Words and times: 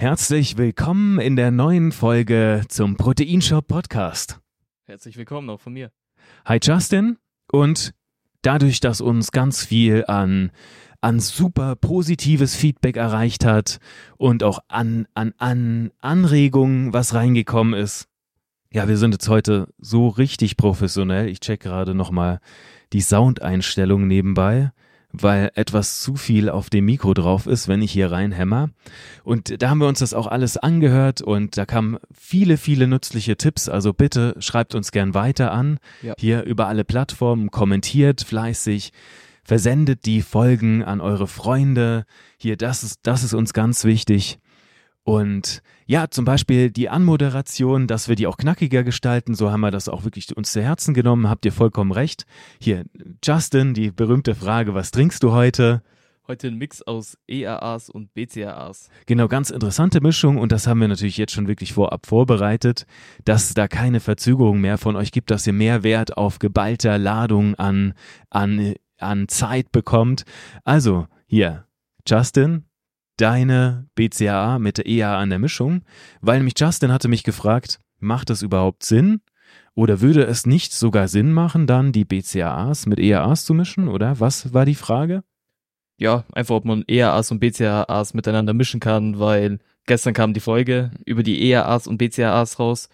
Herzlich 0.00 0.56
willkommen 0.56 1.20
in 1.20 1.36
der 1.36 1.50
neuen 1.50 1.92
Folge 1.92 2.62
zum 2.68 2.96
Proteinshop 2.96 3.66
Podcast. 3.66 4.40
Herzlich 4.86 5.18
willkommen 5.18 5.50
auch 5.50 5.60
von 5.60 5.74
mir. 5.74 5.90
Hi 6.46 6.58
Justin 6.62 7.18
und 7.52 7.92
dadurch, 8.40 8.80
dass 8.80 9.02
uns 9.02 9.30
ganz 9.30 9.62
viel 9.62 10.06
an 10.06 10.52
an 11.02 11.20
super 11.20 11.76
positives 11.76 12.56
Feedback 12.56 12.96
erreicht 12.96 13.44
hat 13.44 13.78
und 14.16 14.42
auch 14.42 14.60
an, 14.68 15.06
an, 15.12 15.34
an 15.36 15.90
Anregungen, 16.00 16.94
was 16.94 17.12
reingekommen 17.12 17.74
ist. 17.74 18.08
Ja, 18.72 18.88
wir 18.88 18.96
sind 18.96 19.12
jetzt 19.12 19.28
heute 19.28 19.68
so 19.76 20.08
richtig 20.08 20.56
professionell. 20.56 21.28
Ich 21.28 21.40
check 21.40 21.60
gerade 21.60 21.94
nochmal 21.94 22.40
die 22.94 23.02
Soundeinstellung 23.02 24.06
nebenbei 24.06 24.72
weil 25.12 25.50
etwas 25.54 26.00
zu 26.00 26.16
viel 26.16 26.48
auf 26.48 26.70
dem 26.70 26.84
Mikro 26.84 27.14
drauf 27.14 27.46
ist, 27.46 27.68
wenn 27.68 27.82
ich 27.82 27.92
hier 27.92 28.10
reinhämmer. 28.10 28.70
Und 29.24 29.62
da 29.62 29.70
haben 29.70 29.78
wir 29.78 29.88
uns 29.88 30.00
das 30.00 30.14
auch 30.14 30.26
alles 30.26 30.56
angehört 30.56 31.20
und 31.20 31.56
da 31.56 31.66
kamen 31.66 31.98
viele, 32.12 32.56
viele 32.56 32.86
nützliche 32.86 33.36
Tipps. 33.36 33.68
Also 33.68 33.92
bitte 33.92 34.34
schreibt 34.38 34.74
uns 34.74 34.92
gern 34.92 35.14
weiter 35.14 35.52
an. 35.52 35.78
Ja. 36.02 36.14
Hier 36.18 36.42
über 36.44 36.66
alle 36.66 36.84
Plattformen, 36.84 37.50
kommentiert 37.50 38.22
fleißig, 38.22 38.92
versendet 39.44 40.06
die 40.06 40.22
Folgen 40.22 40.84
an 40.84 41.00
eure 41.00 41.26
Freunde. 41.26 42.04
Hier, 42.36 42.56
das 42.56 42.82
ist, 42.82 43.00
das 43.04 43.22
ist 43.22 43.34
uns 43.34 43.52
ganz 43.52 43.84
wichtig. 43.84 44.39
Und 45.10 45.64
ja, 45.86 46.08
zum 46.08 46.24
Beispiel 46.24 46.70
die 46.70 46.88
Anmoderation, 46.88 47.88
dass 47.88 48.08
wir 48.08 48.14
die 48.14 48.28
auch 48.28 48.36
knackiger 48.36 48.84
gestalten, 48.84 49.34
so 49.34 49.50
haben 49.50 49.62
wir 49.62 49.72
das 49.72 49.88
auch 49.88 50.04
wirklich 50.04 50.36
uns 50.36 50.52
zu 50.52 50.62
Herzen 50.62 50.94
genommen, 50.94 51.28
habt 51.28 51.44
ihr 51.44 51.50
vollkommen 51.50 51.90
recht. 51.90 52.26
Hier, 52.60 52.84
Justin, 53.24 53.74
die 53.74 53.90
berühmte 53.90 54.36
Frage, 54.36 54.72
was 54.72 54.92
trinkst 54.92 55.24
du 55.24 55.32
heute? 55.32 55.82
Heute 56.28 56.46
ein 56.46 56.58
Mix 56.58 56.80
aus 56.82 57.18
ERAs 57.26 57.90
und 57.90 58.14
BCAAs. 58.14 58.88
Genau, 59.06 59.26
ganz 59.26 59.50
interessante 59.50 60.00
Mischung 60.00 60.38
und 60.38 60.52
das 60.52 60.68
haben 60.68 60.80
wir 60.80 60.86
natürlich 60.86 61.16
jetzt 61.16 61.32
schon 61.32 61.48
wirklich 61.48 61.72
vorab 61.72 62.06
vorbereitet, 62.06 62.86
dass 63.24 63.52
da 63.52 63.66
keine 63.66 63.98
Verzögerung 63.98 64.60
mehr 64.60 64.78
von 64.78 64.94
euch 64.94 65.10
gibt, 65.10 65.32
dass 65.32 65.44
ihr 65.44 65.52
mehr 65.52 65.82
Wert 65.82 66.16
auf 66.16 66.38
geballter 66.38 66.98
Ladung 66.98 67.56
an, 67.56 67.94
an, 68.28 68.74
an 68.98 69.26
Zeit 69.26 69.72
bekommt. 69.72 70.22
Also, 70.62 71.08
hier, 71.26 71.64
Justin, 72.06 72.69
deine 73.20 73.86
BCAA 73.94 74.58
mit 74.58 74.78
der 74.78 74.86
EA 74.86 75.18
an 75.18 75.30
der 75.30 75.38
Mischung, 75.38 75.82
weil 76.20 76.38
nämlich 76.38 76.54
Justin 76.58 76.92
hatte 76.92 77.08
mich 77.08 77.24
gefragt, 77.24 77.80
macht 77.98 78.30
das 78.30 78.42
überhaupt 78.42 78.84
Sinn? 78.84 79.20
Oder 79.74 80.00
würde 80.00 80.24
es 80.24 80.46
nicht 80.46 80.72
sogar 80.72 81.08
Sinn 81.08 81.32
machen, 81.32 81.66
dann 81.66 81.92
die 81.92 82.04
BCAAs 82.04 82.86
mit 82.86 82.98
EAAs 82.98 83.44
zu 83.44 83.54
mischen? 83.54 83.88
Oder 83.88 84.20
was 84.20 84.52
war 84.52 84.64
die 84.64 84.74
Frage? 84.74 85.22
Ja, 85.96 86.24
einfach 86.32 86.56
ob 86.56 86.64
man 86.64 86.84
EAAs 86.88 87.30
und 87.30 87.40
BCAAs 87.40 88.14
miteinander 88.14 88.52
mischen 88.52 88.80
kann, 88.80 89.18
weil 89.18 89.58
gestern 89.86 90.14
kam 90.14 90.34
die 90.34 90.40
Folge 90.40 90.90
über 91.04 91.22
die 91.22 91.50
EAAs 91.50 91.86
und 91.86 91.98
BCAAs 91.98 92.58
raus. 92.58 92.88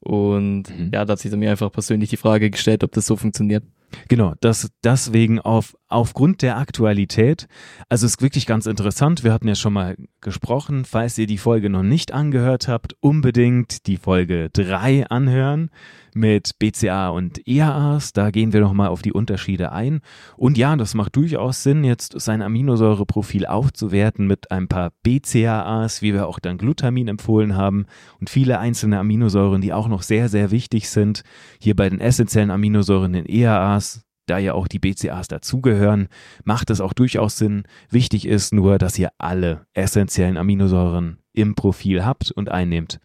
Und 0.00 0.64
mhm. 0.70 0.90
ja, 0.92 1.04
da 1.04 1.12
hat 1.12 1.18
sich 1.18 1.30
dann 1.30 1.40
mir 1.40 1.50
einfach 1.50 1.72
persönlich 1.72 2.10
die 2.10 2.16
Frage 2.16 2.50
gestellt, 2.50 2.84
ob 2.84 2.92
das 2.92 3.06
so 3.06 3.16
funktioniert. 3.16 3.64
Genau, 4.08 4.34
das 4.40 4.70
deswegen 4.82 5.40
auf 5.40 5.76
aufgrund 5.90 6.42
der 6.42 6.56
Aktualität. 6.56 7.48
Also 7.88 8.06
es 8.06 8.14
ist 8.14 8.22
wirklich 8.22 8.46
ganz 8.46 8.66
interessant. 8.66 9.24
Wir 9.24 9.32
hatten 9.32 9.48
ja 9.48 9.54
schon 9.54 9.72
mal 9.72 9.96
gesprochen. 10.20 10.84
Falls 10.84 11.18
ihr 11.18 11.26
die 11.26 11.38
Folge 11.38 11.68
noch 11.68 11.82
nicht 11.82 12.12
angehört 12.12 12.68
habt, 12.68 12.96
unbedingt 13.00 13.86
die 13.86 13.96
Folge 13.96 14.50
3 14.50 15.08
anhören 15.08 15.70
mit 16.14 16.58
BCA 16.58 17.08
und 17.08 17.46
EAAs. 17.46 18.12
Da 18.12 18.30
gehen 18.30 18.52
wir 18.52 18.60
nochmal 18.60 18.88
auf 18.88 19.02
die 19.02 19.12
Unterschiede 19.12 19.72
ein. 19.72 20.00
Und 20.36 20.58
ja, 20.58 20.76
das 20.76 20.94
macht 20.94 21.16
durchaus 21.16 21.62
Sinn, 21.62 21.84
jetzt 21.84 22.18
sein 22.20 22.42
Aminosäureprofil 22.42 23.46
aufzuwerten 23.46 24.26
mit 24.26 24.50
ein 24.50 24.68
paar 24.68 24.92
BCAAs, 25.02 26.02
wie 26.02 26.14
wir 26.14 26.26
auch 26.26 26.38
dann 26.38 26.58
Glutamin 26.58 27.08
empfohlen 27.08 27.56
haben 27.56 27.86
und 28.18 28.30
viele 28.30 28.58
einzelne 28.58 28.98
Aminosäuren, 28.98 29.60
die 29.60 29.72
auch 29.72 29.88
noch 29.88 30.02
sehr, 30.02 30.28
sehr 30.28 30.50
wichtig 30.50 30.88
sind. 30.88 31.22
Hier 31.60 31.76
bei 31.76 31.88
den 31.88 32.00
essentiellen 32.00 32.50
Aminosäuren 32.50 33.14
in 33.14 33.26
EAAs, 33.26 34.04
da 34.26 34.38
ja 34.38 34.54
auch 34.54 34.68
die 34.68 34.78
BCAs 34.78 35.28
dazugehören, 35.28 36.08
macht 36.44 36.70
es 36.70 36.80
auch 36.80 36.92
durchaus 36.92 37.38
Sinn. 37.38 37.64
Wichtig 37.88 38.26
ist 38.26 38.52
nur, 38.52 38.78
dass 38.78 38.98
ihr 38.98 39.10
alle 39.18 39.66
essentiellen 39.74 40.36
Aminosäuren 40.36 41.18
im 41.32 41.54
Profil 41.54 42.04
habt 42.04 42.30
und 42.30 42.50
einnehmt. 42.50 43.00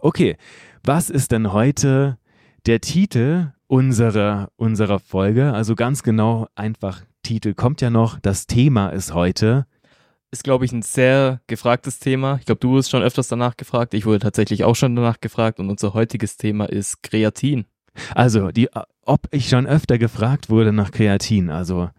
Okay, 0.00 0.36
was 0.84 1.10
ist 1.10 1.32
denn 1.32 1.52
heute 1.52 2.18
der 2.66 2.80
Titel 2.80 3.52
unserer, 3.66 4.50
unserer 4.56 4.98
Folge, 4.98 5.52
also 5.52 5.74
ganz 5.74 6.02
genau 6.02 6.48
einfach 6.54 7.02
Titel 7.22 7.54
kommt 7.54 7.80
ja 7.80 7.90
noch, 7.90 8.18
das 8.20 8.46
Thema 8.46 8.88
ist 8.88 9.12
heute. 9.12 9.66
Ist, 10.30 10.44
glaube 10.44 10.64
ich, 10.64 10.72
ein 10.72 10.82
sehr 10.82 11.40
gefragtes 11.46 11.98
Thema. 11.98 12.36
Ich 12.38 12.46
glaube, 12.46 12.60
du 12.60 12.76
hast 12.76 12.90
schon 12.90 13.02
öfters 13.02 13.28
danach 13.28 13.56
gefragt. 13.56 13.94
Ich 13.94 14.04
wurde 14.04 14.18
tatsächlich 14.18 14.64
auch 14.64 14.76
schon 14.76 14.94
danach 14.94 15.20
gefragt 15.20 15.58
und 15.58 15.70
unser 15.70 15.94
heutiges 15.94 16.36
Thema 16.36 16.66
ist 16.66 17.02
Kreatin. 17.02 17.64
Also, 18.14 18.50
die, 18.50 18.68
ob 19.04 19.20
ich 19.30 19.48
schon 19.48 19.66
öfter 19.66 19.98
gefragt 19.98 20.50
wurde 20.50 20.72
nach 20.72 20.90
Kreatin, 20.90 21.50
also 21.50 21.90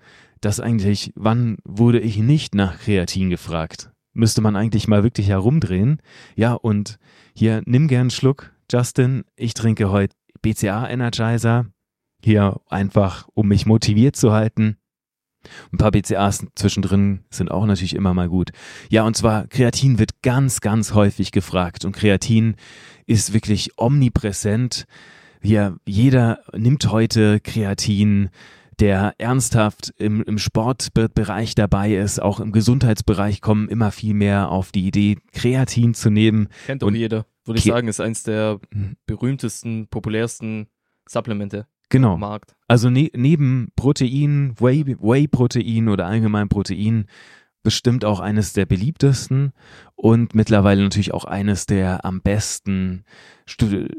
das 0.41 0.59
eigentlich, 0.59 1.11
wann 1.15 1.57
wurde 1.65 1.99
ich 1.99 2.17
nicht 2.17 2.55
nach 2.55 2.79
Kreatin 2.79 3.29
gefragt? 3.29 3.91
Müsste 4.13 4.41
man 4.41 4.55
eigentlich 4.55 4.87
mal 4.87 5.03
wirklich 5.03 5.27
herumdrehen. 5.27 6.01
Ja, 6.35 6.53
und 6.53 6.97
hier, 7.33 7.61
nimm 7.65 7.87
gern 7.87 8.01
einen 8.01 8.09
Schluck, 8.09 8.51
Justin. 8.71 9.23
Ich 9.35 9.53
trinke 9.53 9.91
heute 9.91 10.15
BCA 10.41 10.89
Energizer. 10.89 11.67
Hier 12.23 12.59
einfach, 12.67 13.27
um 13.33 13.47
mich 13.47 13.65
motiviert 13.65 14.15
zu 14.15 14.31
halten. 14.31 14.77
Ein 15.71 15.77
paar 15.77 15.91
BCAs 15.91 16.45
zwischendrin 16.55 17.23
sind 17.29 17.49
auch 17.49 17.65
natürlich 17.65 17.95
immer 17.95 18.13
mal 18.13 18.27
gut. 18.27 18.51
Ja, 18.89 19.03
und 19.03 19.15
zwar 19.15 19.47
Kreatin 19.47 19.99
wird 19.99 20.21
ganz, 20.21 20.59
ganz 20.59 20.93
häufig 20.93 21.31
gefragt 21.31 21.85
und 21.85 21.95
Kreatin 21.95 22.55
ist 23.05 23.33
wirklich 23.33 23.71
omnipräsent. 23.77 24.85
Hier, 25.41 25.77
jeder 25.85 26.39
nimmt 26.53 26.91
heute 26.91 27.39
Kreatin, 27.39 28.29
der 28.79 29.13
ernsthaft 29.17 29.93
im, 29.97 30.21
im 30.23 30.37
Sportbereich 30.37 31.55
dabei 31.55 31.95
ist, 31.95 32.21
auch 32.21 32.39
im 32.39 32.51
Gesundheitsbereich 32.51 33.41
kommen 33.41 33.67
immer 33.67 33.91
viel 33.91 34.13
mehr 34.13 34.49
auf 34.49 34.71
die 34.71 34.87
Idee, 34.87 35.17
Kreatin 35.33 35.93
zu 35.93 36.09
nehmen. 36.09 36.47
Kennt 36.65 36.83
auch 36.83 36.91
jeder 36.91 37.25
würde 37.49 37.59
ich 37.59 37.65
sagen, 37.65 37.87
ist 37.87 37.99
eins 37.99 38.23
der 38.23 38.59
mhm. 38.71 38.95
berühmtesten, 39.05 39.87
populärsten 39.87 40.67
Supplemente. 41.07 41.67
Genau. 41.89 42.17
Markt. 42.17 42.55
Also 42.67 42.89
ne 42.89 43.09
neben 43.15 43.71
Protein, 43.75 44.53
Whey-Protein 44.59 45.85
Whey 45.85 45.91
oder 45.91 46.05
allgemein 46.05 46.47
Protein 46.47 47.05
bestimmt 47.63 48.05
auch 48.05 48.19
eines 48.19 48.53
der 48.53 48.65
beliebtesten 48.65 49.51
und 49.95 50.33
mittlerweile 50.33 50.81
natürlich 50.81 51.13
auch 51.13 51.25
eines 51.25 51.65
der 51.65 52.05
am 52.05 52.21
besten, 52.21 53.03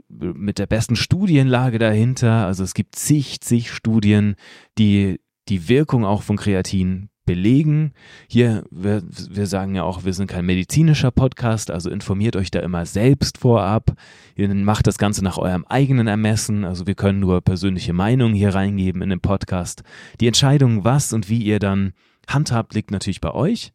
mit 0.09 0.59
der 0.59 0.67
besten 0.67 0.97
Studienlage 0.97 1.79
dahinter. 1.79 2.47
Also 2.47 2.65
es 2.65 2.75
gibt 2.75 2.97
zig, 2.97 3.41
zig 3.41 3.71
Studien, 3.71 4.37
die 4.79 5.21
die 5.49 5.69
Wirkung 5.69 6.05
auch 6.05 6.23
von 6.23 6.37
Kreatin 6.37 7.11
belegen. 7.27 7.93
Hier, 8.29 8.65
wir, 8.71 9.03
wir 9.09 9.47
sagen 9.47 9.75
ja 9.75 9.85
auch, 9.85 10.05
wir 10.05 10.15
sind 10.15 10.27
kein 10.27 10.47
medizinischer 10.47 11.11
Podcast, 11.11 11.71
also 11.71 11.91
informiert 11.91 12.35
euch 12.35 12.51
da 12.51 12.61
immer 12.61 12.87
selbst 12.87 13.39
vorab. 13.39 13.93
Ihr 14.35 14.53
macht 14.53 14.87
das 14.87 14.99
Ganze 14.99 15.23
nach 15.23 15.39
eurem 15.39 15.65
eigenen 15.67 16.09
Ermessen. 16.09 16.65
Also 16.65 16.89
wir 16.89 16.95
können 16.95 17.21
nur 17.21 17.41
persönliche 17.41 17.93
Meinungen 17.93 18.35
hier 18.35 18.55
reingeben 18.55 19.03
in 19.03 19.11
den 19.11 19.21
Podcast. 19.21 19.83
Die 20.21 20.27
Entscheidung, 20.27 20.85
was 20.85 21.13
und 21.13 21.29
wie 21.29 21.43
ihr 21.43 21.61
dann 21.61 21.93
handhabt, 22.35 22.75
liegt 22.75 22.91
natürlich 22.91 23.21
bei 23.21 23.33
euch. 23.33 23.73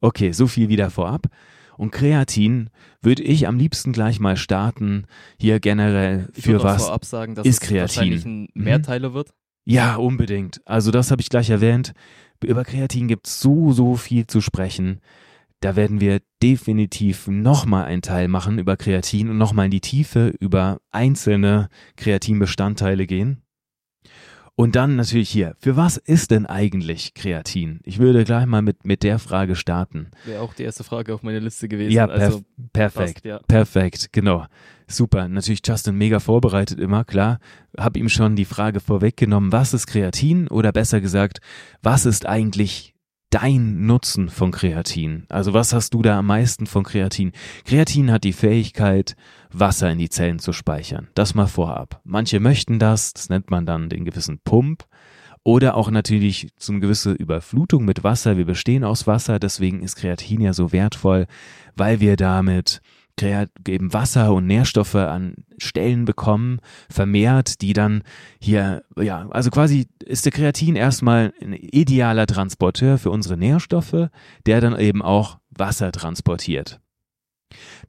Okay, 0.00 0.32
so 0.32 0.46
viel 0.46 0.68
wieder 0.68 0.90
vorab. 0.90 1.28
Und 1.76 1.90
Kreatin 1.90 2.70
würde 3.02 3.22
ich 3.22 3.48
am 3.48 3.58
liebsten 3.58 3.92
gleich 3.92 4.20
mal 4.20 4.36
starten. 4.36 5.06
Hier 5.38 5.60
generell 5.60 6.28
für 6.32 6.62
was 6.62 6.84
vorab 6.84 7.04
sagen, 7.04 7.34
dass 7.34 7.46
ist 7.46 7.62
es 7.62 7.68
Kreatin 7.68 7.80
wahrscheinlich 7.80 8.24
ein 8.24 8.48
mhm. 8.54 8.64
Mehrteiler 8.64 9.14
wird. 9.14 9.34
Ja, 9.64 9.96
unbedingt. 9.96 10.60
Also 10.66 10.90
das 10.90 11.10
habe 11.10 11.22
ich 11.22 11.30
gleich 11.30 11.50
erwähnt. 11.50 11.92
Über 12.44 12.64
Kreatin 12.64 13.08
gibt 13.08 13.26
es 13.26 13.40
so, 13.40 13.72
so 13.72 13.96
viel 13.96 14.26
zu 14.26 14.40
sprechen. 14.40 15.00
Da 15.60 15.76
werden 15.76 16.00
wir 16.00 16.20
definitiv 16.42 17.26
nochmal 17.26 17.86
einen 17.86 18.02
Teil 18.02 18.28
machen 18.28 18.58
über 18.58 18.76
Kreatin 18.76 19.30
und 19.30 19.38
nochmal 19.38 19.66
in 19.66 19.70
die 19.70 19.80
Tiefe 19.80 20.34
über 20.38 20.78
einzelne 20.90 21.70
Kreatinbestandteile 21.96 23.06
gehen. 23.06 23.43
Und 24.56 24.76
dann 24.76 24.94
natürlich 24.94 25.30
hier, 25.30 25.56
für 25.58 25.76
was 25.76 25.96
ist 25.96 26.30
denn 26.30 26.46
eigentlich 26.46 27.14
Kreatin? 27.14 27.80
Ich 27.82 27.98
würde 27.98 28.22
gleich 28.24 28.46
mal 28.46 28.62
mit, 28.62 28.84
mit 28.86 29.02
der 29.02 29.18
Frage 29.18 29.56
starten. 29.56 30.10
Wäre 30.24 30.42
auch 30.42 30.54
die 30.54 30.62
erste 30.62 30.84
Frage 30.84 31.12
auf 31.12 31.24
meiner 31.24 31.40
Liste 31.40 31.66
gewesen. 31.66 31.92
Ja, 31.92 32.06
perf 32.06 32.22
also, 32.22 32.42
perfekt, 32.72 33.14
passt, 33.14 33.24
ja. 33.24 33.38
perfekt, 33.48 34.12
genau. 34.12 34.46
Super, 34.86 35.26
natürlich 35.28 35.62
Justin 35.66 35.96
mega 35.96 36.20
vorbereitet 36.20 36.78
immer, 36.78 37.04
klar. 37.04 37.40
Hab 37.76 37.96
ihm 37.96 38.08
schon 38.08 38.36
die 38.36 38.44
Frage 38.44 38.78
vorweggenommen, 38.78 39.50
was 39.50 39.74
ist 39.74 39.88
Kreatin? 39.88 40.46
Oder 40.46 40.70
besser 40.70 41.00
gesagt, 41.00 41.40
was 41.82 42.06
ist 42.06 42.26
eigentlich 42.26 42.93
dein 43.34 43.86
Nutzen 43.86 44.28
von 44.28 44.52
Kreatin? 44.52 45.24
Also 45.28 45.54
was 45.54 45.72
hast 45.72 45.92
du 45.92 46.02
da 46.02 46.20
am 46.20 46.26
meisten 46.26 46.66
von 46.66 46.84
Kreatin? 46.84 47.32
Kreatin 47.64 48.12
hat 48.12 48.22
die 48.22 48.32
Fähigkeit, 48.32 49.16
Wasser 49.50 49.90
in 49.90 49.98
die 49.98 50.08
Zellen 50.08 50.38
zu 50.38 50.52
speichern. 50.52 51.08
Das 51.14 51.34
mal 51.34 51.48
vorab. 51.48 52.00
Manche 52.04 52.38
möchten 52.38 52.78
das, 52.78 53.12
das 53.12 53.30
nennt 53.30 53.50
man 53.50 53.66
dann 53.66 53.88
den 53.88 54.04
gewissen 54.04 54.38
Pump. 54.38 54.84
Oder 55.42 55.76
auch 55.76 55.90
natürlich 55.90 56.52
so 56.56 56.72
eine 56.72 56.80
gewisse 56.80 57.12
Überflutung 57.12 57.84
mit 57.84 58.04
Wasser. 58.04 58.36
Wir 58.36 58.46
bestehen 58.46 58.84
aus 58.84 59.08
Wasser, 59.08 59.40
deswegen 59.40 59.82
ist 59.82 59.96
Kreatin 59.96 60.40
ja 60.40 60.52
so 60.52 60.72
wertvoll, 60.72 61.26
weil 61.76 62.00
wir 62.00 62.16
damit 62.16 62.80
eben 63.22 63.92
Wasser 63.92 64.32
und 64.32 64.46
Nährstoffe 64.46 64.94
an 64.94 65.34
Stellen 65.58 66.04
bekommen, 66.04 66.60
vermehrt, 66.90 67.62
die 67.62 67.72
dann 67.72 68.02
hier, 68.40 68.84
ja, 68.96 69.28
also 69.30 69.50
quasi 69.50 69.86
ist 70.04 70.24
der 70.24 70.32
Kreatin 70.32 70.76
erstmal 70.76 71.32
ein 71.40 71.52
idealer 71.52 72.26
Transporteur 72.26 72.98
für 72.98 73.10
unsere 73.10 73.36
Nährstoffe, 73.36 74.08
der 74.46 74.60
dann 74.60 74.78
eben 74.78 75.02
auch 75.02 75.38
Wasser 75.50 75.92
transportiert. 75.92 76.80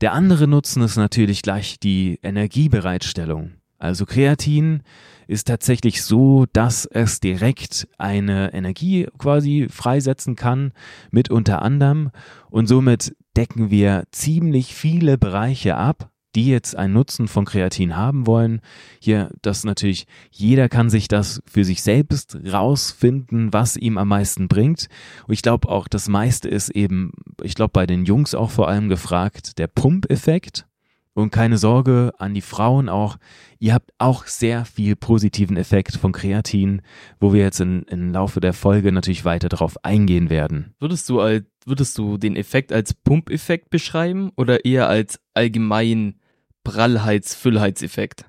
Der 0.02 0.14
andere 0.14 0.48
Nutzen 0.48 0.84
ist 0.84 0.96
natürlich 0.96 1.42
gleich 1.42 1.80
die 1.80 2.20
Energiebereitstellung. 2.22 3.54
Also 3.78 4.06
Kreatin 4.06 4.84
ist 5.28 5.48
tatsächlich 5.48 6.04
so, 6.04 6.46
dass 6.54 6.86
es 6.86 7.20
direkt 7.20 7.88
eine 7.98 8.54
Energie 8.54 9.08
quasi 9.18 9.68
freisetzen 9.70 10.36
kann, 10.36 10.72
mit 11.12 11.30
unter 11.30 11.62
anderem. 11.62 12.12
Und 12.50 12.68
somit 12.68 13.16
decken 13.36 13.70
wir 13.70 14.06
ziemlich 14.12 14.74
viele 14.74 15.18
Bereiche 15.18 15.76
ab, 15.76 16.12
die 16.36 16.48
jetzt 16.48 16.76
einen 16.76 16.94
Nutzen 16.94 17.28
von 17.28 17.46
Kreatin 17.46 17.96
haben 17.96 18.28
wollen. 18.28 18.60
Hier, 19.00 19.32
das 19.42 19.64
natürlich, 19.64 20.06
jeder 20.32 20.70
kann 20.70 20.90
sich 20.90 21.08
das 21.08 21.42
für 21.46 21.64
sich 21.64 21.82
selbst 21.82 22.38
rausfinden, 22.52 23.54
was 23.54 23.78
ihm 23.78 23.98
am 23.98 24.10
meisten 24.10 24.48
bringt. 24.48 24.88
Und 25.28 25.34
ich 25.34 25.42
glaube 25.42 25.70
auch, 25.70 25.88
das 25.88 26.10
meiste 26.10 26.50
ist 26.50 26.70
eben, 26.70 27.12
ich 27.42 27.56
glaube, 27.56 27.72
bei 27.72 27.86
den 27.86 28.06
Jungs 28.06 28.36
auch 28.36 28.52
vor 28.52 28.68
allem 28.68 28.90
gefragt, 28.90 29.58
der 29.58 29.68
Pumpeffekt. 29.68 30.68
Und 31.16 31.32
keine 31.32 31.58
Sorge 31.58 32.12
an 32.18 32.34
die 32.34 32.42
Frauen 32.42 32.90
auch, 32.90 33.16
ihr 33.58 33.74
habt 33.74 33.92
auch 34.00 34.28
sehr 34.28 34.66
viel 34.66 34.98
positiven 34.98 35.56
Effekt 35.56 35.96
von 35.96 36.12
Kreatin, 36.12 36.82
wo 37.22 37.32
wir 37.32 37.42
jetzt 37.42 37.62
im 37.62 38.12
Laufe 38.12 38.42
der 38.42 38.52
Folge 38.52 38.92
natürlich 38.92 39.24
weiter 39.24 39.48
darauf 39.48 39.84
eingehen 39.86 40.30
werden. 40.30 40.76
Würdest 40.78 41.08
du, 41.08 41.22
als, 41.22 41.46
würdest 41.66 41.98
du 41.98 42.18
den 42.18 42.36
Effekt 42.36 42.74
als 42.74 42.94
Pumpeffekt 42.94 43.70
beschreiben 43.70 44.32
oder 44.36 44.66
eher 44.66 44.90
als 44.90 45.22
allgemein 45.34 46.20
Prallheits-Füllheitseffekt? 46.66 48.26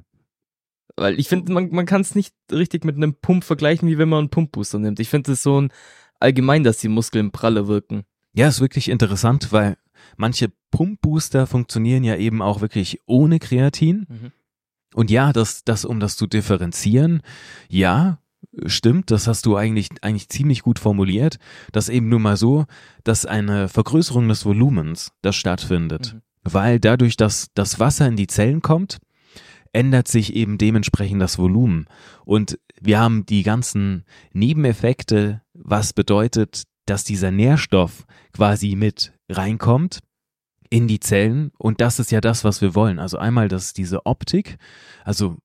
Weil 0.95 1.19
ich 1.19 1.29
finde, 1.29 1.53
man, 1.53 1.71
man 1.73 1.87
kann 1.87 2.03
es 2.03 2.15
nicht 2.15 2.37
richtig 2.53 2.85
mit 2.85 2.95
einem 2.95 3.15
Pump 3.15 3.43
vergleichen, 3.43 3.89
wie 3.89 3.99
wenn 3.99 4.09
man 4.09 4.21
einen 4.21 4.31
Pumpbooster 4.31 4.79
nimmt. 4.79 5.01
Ich 5.01 5.09
finde 5.09 5.33
es 5.33 5.43
so 5.43 5.61
ein 5.61 5.73
allgemein, 6.21 6.63
dass 6.63 6.79
die 6.79 6.89
Muskeln 6.89 7.33
praller 7.33 7.67
wirken. 7.67 8.05
Ja, 8.33 8.47
ist 8.47 8.61
wirklich 8.61 8.89
interessant, 8.89 9.51
weil 9.51 9.77
manche 10.17 10.53
Pumpbooster 10.71 11.47
funktionieren 11.47 12.05
ja 12.05 12.17
eben 12.17 12.43
auch 12.43 12.61
wirklich 12.61 13.01
ohne 13.07 13.39
Kreatin. 13.39 14.07
Mhm. 14.09 14.33
Und 14.95 15.11
ja, 15.11 15.33
das, 15.33 15.65
das, 15.65 15.85
um 15.85 16.01
das 16.01 16.17
zu 16.17 16.27
differenzieren, 16.27 17.23
ja, 17.69 18.19
stimmt, 18.67 19.11
das 19.11 19.27
hast 19.27 19.47
du 19.47 19.57
eigentlich, 19.57 19.89
eigentlich 20.03 20.29
ziemlich 20.29 20.63
gut 20.63 20.79
formuliert, 20.79 21.39
dass 21.73 21.89
eben 21.89 22.09
nur 22.09 22.21
mal 22.21 22.37
so, 22.37 22.67
dass 23.05 23.27
eine 23.27 23.69
Vergrößerung 23.69 24.29
des 24.29 24.45
Volumens, 24.45 25.13
das 25.23 25.37
stattfindet. 25.37 26.15
Mhm. 26.15 26.23
Weil 26.45 26.81
dadurch, 26.81 27.17
dass 27.17 27.49
das 27.55 27.81
Wasser 27.81 28.07
in 28.07 28.17
die 28.17 28.29
Zellen 28.29 28.63
kommt, 28.63 28.99
ändert 29.73 30.09
sich 30.09 30.35
eben 30.35 30.59
dementsprechend 30.59 31.21
das 31.21 31.39
Volumen. 31.39 31.87
Und 32.25 32.59
wir 32.81 32.99
haben 32.99 33.27
die 33.27 33.43
ganzen 33.43 34.05
Nebeneffekte, 34.33 35.43
was 35.53 35.93
bedeutet, 35.93 36.63
dass 36.87 37.05
dieser 37.05 37.31
Nährstoff 37.31 38.07
quasi 38.33 38.75
mit 38.77 39.13
reinkommt 39.29 40.01
in 40.71 40.89
die 40.89 41.01
Zellen 41.01 41.53
und 41.59 41.81
das 41.81 41.99
ist 41.99 42.11
ja 42.11 42.21
das, 42.21 42.45
was 42.45 42.61
wir 42.61 42.75
wollen. 42.75 42.99
Also 42.99 43.19
einmal 43.19 43.49
das 43.49 43.73
diese 43.73 44.05
Optik, 44.07 44.59
also 45.05 45.37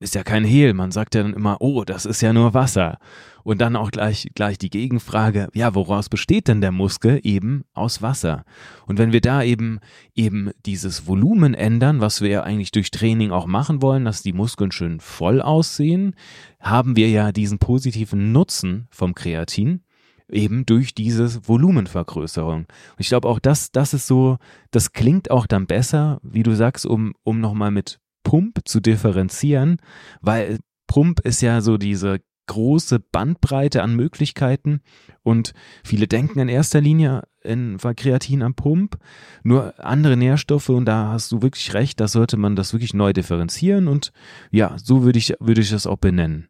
ist 0.00 0.14
ja 0.14 0.22
kein 0.22 0.44
Hehl, 0.44 0.74
man 0.74 0.90
sagt 0.90 1.14
ja 1.14 1.22
dann 1.22 1.34
immer, 1.34 1.60
oh, 1.60 1.84
das 1.84 2.04
ist 2.04 2.20
ja 2.20 2.32
nur 2.32 2.52
Wasser. 2.52 2.98
Und 3.42 3.60
dann 3.60 3.76
auch 3.76 3.90
gleich, 3.90 4.28
gleich 4.34 4.58
die 4.58 4.70
Gegenfrage, 4.70 5.48
ja, 5.54 5.74
woraus 5.74 6.08
besteht 6.08 6.48
denn 6.48 6.60
der 6.60 6.72
Muskel? 6.72 7.20
Eben 7.22 7.64
aus 7.74 8.02
Wasser. 8.02 8.44
Und 8.86 8.98
wenn 8.98 9.12
wir 9.12 9.20
da 9.20 9.42
eben, 9.42 9.80
eben 10.14 10.50
dieses 10.66 11.06
Volumen 11.06 11.54
ändern, 11.54 12.00
was 12.00 12.20
wir 12.20 12.28
ja 12.28 12.42
eigentlich 12.42 12.72
durch 12.72 12.90
Training 12.90 13.30
auch 13.30 13.46
machen 13.46 13.82
wollen, 13.82 14.04
dass 14.04 14.22
die 14.22 14.32
Muskeln 14.32 14.72
schön 14.72 15.00
voll 15.00 15.40
aussehen, 15.40 16.14
haben 16.60 16.96
wir 16.96 17.08
ja 17.08 17.32
diesen 17.32 17.58
positiven 17.58 18.32
Nutzen 18.32 18.88
vom 18.90 19.14
Kreatin 19.14 19.83
eben 20.28 20.66
durch 20.66 20.94
diese 20.94 21.46
Volumenvergrößerung. 21.46 22.60
Und 22.60 22.68
ich 22.98 23.08
glaube 23.08 23.28
auch, 23.28 23.38
das, 23.38 23.70
das 23.72 23.94
ist 23.94 24.06
so, 24.06 24.38
das 24.70 24.92
klingt 24.92 25.30
auch 25.30 25.46
dann 25.46 25.66
besser, 25.66 26.20
wie 26.22 26.42
du 26.42 26.54
sagst, 26.54 26.86
um, 26.86 27.14
um 27.22 27.40
nochmal 27.40 27.70
mit 27.70 28.00
Pump 28.22 28.60
zu 28.64 28.80
differenzieren, 28.80 29.76
weil 30.20 30.58
Pump 30.86 31.20
ist 31.20 31.40
ja 31.42 31.60
so 31.60 31.76
diese 31.76 32.20
große 32.46 33.00
Bandbreite 33.00 33.82
an 33.82 33.96
Möglichkeiten 33.96 34.80
und 35.22 35.54
viele 35.82 36.06
denken 36.06 36.38
in 36.40 36.48
erster 36.48 36.80
Linie 36.80 37.22
in 37.42 37.78
Kreatin 37.78 38.42
am 38.42 38.54
Pump, 38.54 38.98
nur 39.42 39.74
andere 39.82 40.16
Nährstoffe 40.16 40.68
und 40.68 40.84
da 40.84 41.08
hast 41.08 41.32
du 41.32 41.40
wirklich 41.40 41.72
recht, 41.72 42.00
da 42.00 42.08
sollte 42.08 42.36
man 42.36 42.54
das 42.54 42.72
wirklich 42.72 42.92
neu 42.92 43.12
differenzieren 43.14 43.88
und 43.88 44.12
ja, 44.50 44.76
so 44.76 45.04
würde 45.04 45.18
ich, 45.18 45.34
würde 45.40 45.62
ich 45.62 45.70
das 45.70 45.86
auch 45.86 45.96
benennen. 45.96 46.48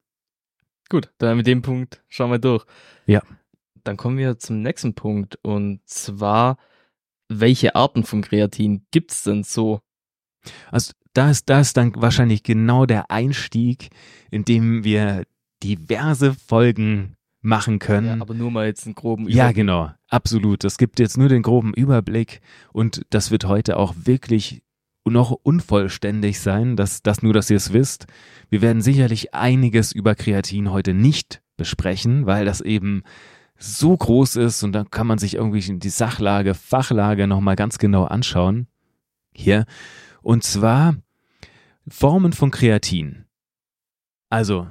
Gut, 0.89 1.13
dann 1.19 1.37
mit 1.37 1.47
dem 1.47 1.63
Punkt 1.63 2.03
schauen 2.09 2.31
wir 2.31 2.39
durch. 2.39 2.65
Ja 3.07 3.23
dann 3.85 3.97
kommen 3.97 4.19
wir 4.19 4.39
zum 4.39 4.63
nächsten 4.63 4.95
Punkt 4.95 5.39
und 5.43 5.81
zwar, 5.87 6.57
welche 7.29 7.75
Arten 7.75 8.05
von 8.05 8.23
Kreatin 8.23 8.87
gibt's 8.91 9.23
denn 9.23 9.45
so? 9.45 9.81
Also 10.71 10.93
da 11.15 11.31
ist 11.31 11.49
das 11.49 11.73
dann 11.73 11.93
wahrscheinlich 11.97 12.43
genau 12.43 12.87
der 12.87 13.11
Einstieg, 13.11 13.91
in 14.31 14.45
dem 14.45 14.85
wir 14.85 15.25
diverse 15.63 16.35
Folgen 16.35 17.17
machen 17.41 17.79
können. 17.79 18.07
Ja, 18.07 18.21
aber 18.21 18.35
nur 18.35 18.51
mal 18.51 18.67
jetzt 18.67 18.87
einen 18.87 18.95
groben 18.95 19.25
Überblick. 19.25 19.37
Ja, 19.37 19.53
genau, 19.53 19.91
absolut. 20.09 20.65
Es 20.65 20.79
gibt 20.79 20.99
jetzt 20.99 21.17
nur 21.17 21.29
den 21.29 21.43
groben 21.43 21.73
Überblick 21.75 22.41
und 22.73 23.03
das 23.11 23.31
wird 23.31 23.45
heute 23.45 23.77
auch 23.77 23.95
wirklich 23.97 24.63
noch 25.07 25.31
unvollständig 25.31 26.41
sein, 26.41 26.77
dass 26.77 27.03
das 27.03 27.23
nur, 27.23 27.35
dass 27.35 27.51
ihr 27.51 27.59
es 27.59 27.73
wisst. 27.73 28.07
Wir 28.49 28.63
werden 28.63 28.81
sicherlich 28.81 29.35
einiges 29.35 29.93
über 29.93 30.15
Kreatin 30.15 30.71
heute 30.71 30.95
nicht 30.95 31.43
besprechen, 31.57 32.27
weil 32.27 32.45
das 32.47 32.63
eben 32.63 33.03
so 33.59 33.97
groß 33.97 34.37
ist 34.37 34.63
und 34.63 34.73
dann 34.73 34.91
kann 34.91 35.07
man 35.07 35.19
sich 35.19 35.35
irgendwie 35.35 35.79
die 35.79 35.89
Sachlage, 35.89 36.55
Fachlage 36.55 37.27
nochmal 37.27 37.57
ganz 37.57 37.79
genau 37.79 38.05
anschauen. 38.05 38.67
Hier. 39.33 39.65
Und 40.23 40.45
zwar 40.45 40.97
Formen 41.89 42.33
von 42.33 42.51
Kreatin. 42.51 43.25
Also, 44.31 44.69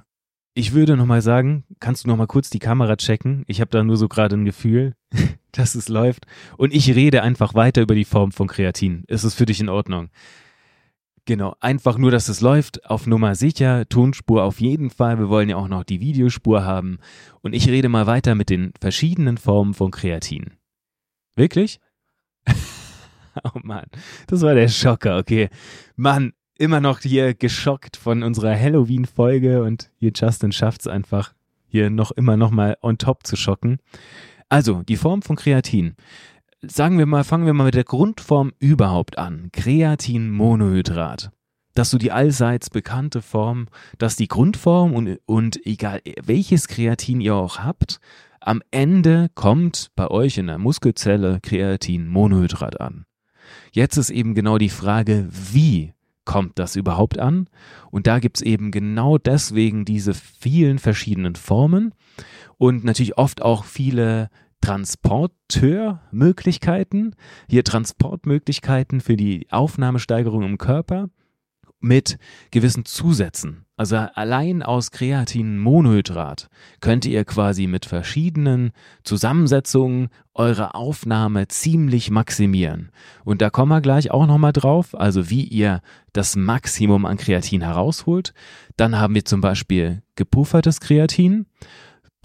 ich 0.56 0.74
würde 0.74 0.98
nochmal 0.98 1.22
sagen, 1.22 1.64
kannst 1.80 2.04
du 2.04 2.10
nochmal 2.10 2.28
kurz 2.28 2.50
die 2.50 2.60
Kamera 2.60 2.96
checken? 2.96 3.44
Ich 3.48 3.62
habe 3.62 3.72
da 3.72 3.84
nur 3.84 3.98
so 3.98 4.08
gerade 4.08 4.36
ein 4.36 4.46
Gefühl, 4.46 4.96
dass 5.52 5.76
es 5.76 5.90
läuft. 5.90 6.26
Und 6.58 6.74
ich 6.74 6.94
rede 6.94 7.24
einfach 7.24 7.54
weiter 7.54 7.82
über 7.82 7.96
die 7.96 8.06
Form 8.06 8.32
von 8.32 8.48
Kreatin. 8.48 9.04
Ist 9.08 9.24
es 9.24 9.34
für 9.34 9.46
dich 9.46 9.60
in 9.60 9.70
Ordnung? 9.70 10.10
Genau, 11.26 11.56
einfach 11.62 11.98
nur, 11.98 12.12
dass 12.12 12.28
es 12.28 12.42
läuft, 12.42 12.86
auf 12.86 13.08
Nummer 13.08 13.36
sicher, 13.36 13.88
Tonspur 13.88 14.44
auf 14.44 14.60
jeden 14.60 14.90
Fall, 14.90 15.20
wir 15.20 15.30
wollen 15.30 15.48
ja 15.48 15.56
auch 15.56 15.70
noch 15.70 15.86
die 15.86 16.02
Videospur 16.02 16.66
haben 16.66 16.98
und 17.42 17.54
ich 17.54 17.70
rede 17.70 17.88
mal 17.88 18.08
weiter 18.08 18.36
mit 18.36 18.50
den 18.50 18.74
verschiedenen 18.82 19.38
Formen 19.38 19.74
von 19.74 19.90
Kreatin. 19.90 20.58
Wirklich? 21.38 21.80
oh 23.46 23.60
Mann, 23.64 23.86
das 24.28 24.42
war 24.42 24.54
der 24.54 24.68
Schocker, 24.68 25.18
okay. 25.18 25.50
Mann, 25.96 26.34
immer 26.58 26.82
noch 26.82 27.00
hier 27.00 27.34
geschockt 27.34 27.96
von 27.96 28.22
unserer 28.22 28.60
Halloween-Folge 28.60 29.64
und 29.64 29.92
hier 29.96 30.12
Justin 30.14 30.52
schafft 30.52 30.82
es 30.82 30.88
einfach, 30.88 31.34
hier 31.68 31.90
noch 31.90 32.12
immer 32.12 32.36
noch 32.36 32.52
mal 32.52 32.78
on 32.82 32.98
top 32.98 33.26
zu 33.26 33.38
schocken. 33.38 33.78
Also, 34.50 34.84
die 34.84 34.98
Form 34.98 35.22
von 35.22 35.38
Kreatin 35.38 35.96
sagen 36.66 36.98
wir 36.98 37.06
mal, 37.06 37.24
fangen 37.24 37.46
wir 37.46 37.54
mal 37.54 37.66
mit 37.66 37.76
der 37.76 37.84
Grundform 37.84 38.54
überhaupt 38.60 39.18
an. 39.18 39.50
Kreatinmonohydrat. 39.52 41.32
Das 41.74 41.88
ist 41.88 41.92
so 41.92 41.98
die 41.98 42.12
allseits 42.12 42.70
bekannte 42.70 43.22
Form, 43.22 43.68
dass 43.98 44.16
die 44.16 44.28
Grundform 44.28 44.94
und, 44.94 45.20
und 45.26 45.66
egal 45.66 46.02
welches 46.24 46.68
Kreatin 46.68 47.20
ihr 47.20 47.36
auch 47.36 47.60
habt, 47.60 48.00
am 48.40 48.62
Ende 48.72 49.30
kommt 49.34 49.92
bei 49.96 50.08
euch 50.10 50.38
in 50.38 50.48
der 50.48 50.58
Muskelzelle 50.58 51.40
Kreatinmonohydrat 51.42 52.80
an. 52.80 53.06
Jetzt 53.72 53.98
ist 53.98 54.10
eben 54.10 54.36
genau 54.36 54.58
die 54.58 54.70
Frage, 54.70 55.28
wie 55.32 55.94
kommt 56.26 56.60
das 56.60 56.76
überhaupt 56.76 57.20
an? 57.20 57.50
Und 57.92 58.08
da 58.08 58.20
gibt's 58.20 58.42
eben 58.42 58.72
genau 58.72 59.18
deswegen 59.18 59.84
diese 59.86 60.14
vielen 60.14 60.80
verschiedenen 60.80 61.36
Formen 61.36 61.94
und 62.58 62.84
natürlich 62.84 63.18
oft 63.18 63.42
auch 63.42 63.66
viele 63.66 64.30
Transporteurmöglichkeiten, 64.64 67.16
hier 67.50 67.66
Transportmöglichkeiten 67.66 69.02
für 69.02 69.18
die 69.18 69.48
Aufnahmesteigerung 69.52 70.44
im 70.44 70.58
Körper 70.58 71.10
mit 71.82 72.18
gewissen 72.50 72.86
Zusätzen. 72.86 73.66
Also 73.76 73.98
allein 73.98 74.64
aus 74.64 74.92
Kreatinmonohydrat 74.92 76.48
könnt 76.80 77.06
ihr 77.06 77.26
quasi 77.26 77.68
mit 77.68 77.86
verschiedenen 77.86 78.72
Zusammensetzungen 79.04 80.08
eure 80.34 80.76
Aufnahme 80.76 81.50
ziemlich 81.50 82.10
maximieren. 82.10 82.94
Und 83.26 83.42
da 83.42 83.50
kommen 83.50 83.70
wir 83.70 83.82
gleich 83.82 84.12
auch 84.12 84.28
nochmal 84.28 84.54
drauf, 84.54 84.98
also 84.98 85.30
wie 85.30 85.44
ihr 85.44 85.82
das 86.14 86.38
Maximum 86.38 87.06
an 87.06 87.18
Kreatin 87.18 87.64
herausholt. 87.64 88.34
Dann 88.78 88.98
haben 88.98 89.14
wir 89.14 89.26
zum 89.26 89.42
Beispiel 89.42 90.04
gepuffertes 90.16 90.80
Kreatin 90.80 91.48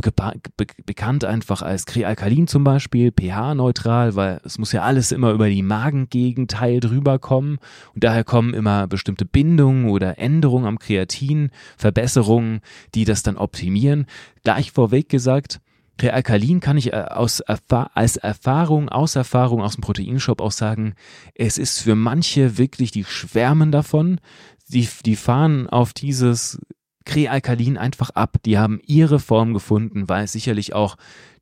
bekannt 0.00 1.24
einfach 1.24 1.62
als 1.62 1.84
Krealkalin 1.86 2.46
zum 2.46 2.62
Beispiel, 2.62 3.10
pH-neutral, 3.10 4.14
weil 4.14 4.40
es 4.44 4.58
muss 4.58 4.72
ja 4.72 4.82
alles 4.82 5.10
immer 5.10 5.32
über 5.32 5.48
die 5.48 5.62
Magengegend 5.62 6.52
Teil 6.52 6.80
drüber 6.80 7.18
kommen 7.18 7.58
und 7.94 8.04
daher 8.04 8.22
kommen 8.22 8.54
immer 8.54 8.86
bestimmte 8.86 9.24
Bindungen 9.24 9.90
oder 9.90 10.18
Änderungen 10.18 10.66
am 10.66 10.78
Kreatin, 10.78 11.50
Verbesserungen, 11.76 12.60
die 12.94 13.04
das 13.04 13.22
dann 13.22 13.36
optimieren. 13.36 14.06
Gleich 14.44 14.70
vorweg 14.70 15.08
gesagt, 15.08 15.60
Krealkalin 15.98 16.60
kann 16.60 16.76
ich 16.76 16.92
äh, 16.92 17.06
aus 17.10 17.42
als 17.42 18.16
Erfahrung, 18.16 18.88
aus 18.88 19.16
Erfahrung 19.16 19.60
aus 19.60 19.74
dem 19.74 19.82
Proteinshop 19.82 20.40
auch 20.40 20.52
sagen, 20.52 20.94
es 21.34 21.58
ist 21.58 21.80
für 21.80 21.96
manche 21.96 22.56
wirklich, 22.56 22.92
die 22.92 23.04
schwärmen 23.04 23.72
davon, 23.72 24.20
die, 24.68 24.88
die 25.04 25.16
fahren 25.16 25.68
auf 25.68 25.92
dieses 25.92 26.60
Krealkalin 27.08 27.76
einfach 27.78 28.10
ab. 28.10 28.36
Die 28.44 28.58
haben 28.58 28.78
ihre 28.86 29.18
Form 29.18 29.54
gefunden, 29.54 30.08
weil 30.08 30.28
sicherlich 30.28 30.74
auch 30.74 30.96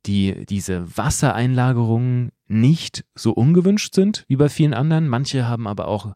die, 0.05 0.45
diese 0.47 0.87
Wassereinlagerungen 0.97 2.31
nicht 2.47 3.03
so 3.15 3.33
ungewünscht 3.33 3.93
sind 3.93 4.23
wie 4.27 4.37
bei 4.37 4.49
vielen 4.49 4.73
anderen. 4.73 5.07
Manche 5.07 5.47
haben 5.47 5.67
aber 5.67 5.87
auch 5.87 6.15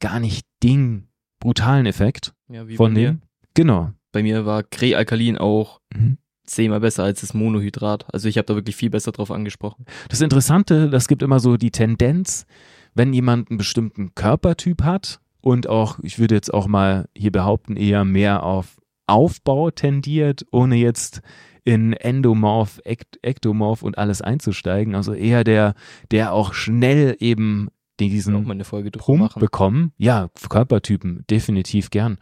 gar 0.00 0.20
nicht 0.20 0.46
den 0.62 1.08
brutalen 1.40 1.86
Effekt 1.86 2.34
ja, 2.48 2.66
wie 2.68 2.76
von 2.76 2.94
dem. 2.94 3.14
mir. 3.14 3.20
Genau. 3.54 3.92
Bei 4.12 4.22
mir 4.22 4.44
war 4.44 4.62
Krealkalin 4.64 5.38
auch 5.38 5.80
Mhm. 5.94 6.18
zehnmal 6.44 6.80
besser 6.80 7.04
als 7.04 7.20
das 7.20 7.34
Monohydrat. 7.34 8.12
Also 8.12 8.28
ich 8.28 8.36
habe 8.38 8.46
da 8.46 8.54
wirklich 8.54 8.74
viel 8.76 8.90
besser 8.90 9.12
drauf 9.12 9.30
angesprochen. 9.30 9.84
Das 10.08 10.20
Interessante, 10.20 10.90
das 10.90 11.06
gibt 11.08 11.22
immer 11.22 11.38
so 11.40 11.56
die 11.56 11.70
Tendenz, 11.70 12.46
wenn 12.94 13.12
jemand 13.12 13.50
einen 13.50 13.58
bestimmten 13.58 14.14
Körpertyp 14.14 14.82
hat 14.82 15.20
und 15.40 15.68
auch, 15.68 15.98
ich 16.02 16.18
würde 16.18 16.34
jetzt 16.34 16.52
auch 16.52 16.66
mal 16.66 17.08
hier 17.16 17.30
behaupten, 17.30 17.76
eher 17.76 18.04
mehr 18.04 18.42
auf 18.42 18.76
Aufbau 19.08 19.70
tendiert, 19.70 20.46
ohne 20.52 20.76
jetzt 20.76 21.22
in 21.64 21.92
Endomorph, 21.92 22.80
Ekt 22.84 23.18
Ektomorph 23.22 23.82
und 23.82 23.98
alles 23.98 24.22
einzusteigen. 24.22 24.94
Also 24.94 25.12
eher 25.12 25.44
der, 25.44 25.74
der 26.10 26.32
auch 26.32 26.54
schnell 26.54 27.16
eben 27.18 27.68
diesen 28.00 28.36
auch 28.36 28.42
mal 28.42 28.52
eine 28.52 28.64
Folge 28.64 28.90
Pump 28.90 29.34
bekommen. 29.38 29.92
Ja, 29.98 30.28
Körpertypen, 30.48 31.24
definitiv 31.28 31.90
gern. 31.90 32.18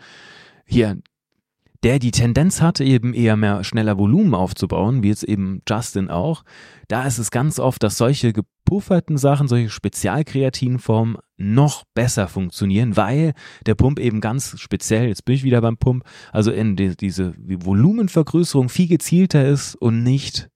Hier, 0.64 0.98
der 1.82 1.98
die 1.98 2.10
Tendenz 2.10 2.60
hatte, 2.60 2.82
eben 2.82 3.14
eher 3.14 3.36
mehr 3.36 3.62
schneller 3.62 3.98
Volumen 3.98 4.34
aufzubauen, 4.34 5.02
wie 5.02 5.08
jetzt 5.08 5.22
eben 5.22 5.62
Justin 5.68 6.10
auch, 6.10 6.42
da 6.88 7.06
ist 7.06 7.18
es 7.18 7.30
ganz 7.30 7.58
oft, 7.60 7.82
dass 7.82 7.98
solche 7.98 8.32
gepufferten 8.32 9.18
Sachen, 9.18 9.46
solche 9.48 9.70
Spezialkreatinformen 9.70 11.18
noch 11.38 11.84
besser 11.94 12.28
funktionieren, 12.28 12.96
weil 12.96 13.34
der 13.66 13.74
Pump 13.74 13.98
eben 13.98 14.20
ganz 14.20 14.58
speziell, 14.58 15.08
jetzt 15.08 15.24
bin 15.24 15.34
ich 15.34 15.44
wieder 15.44 15.60
beim 15.60 15.76
Pump, 15.76 16.04
also 16.32 16.50
in 16.50 16.76
die, 16.76 16.96
diese 16.96 17.34
Volumenvergrößerung 17.38 18.68
viel 18.68 18.88
gezielter 18.88 19.46
ist 19.46 19.74
und 19.74 20.02
nicht 20.02 20.48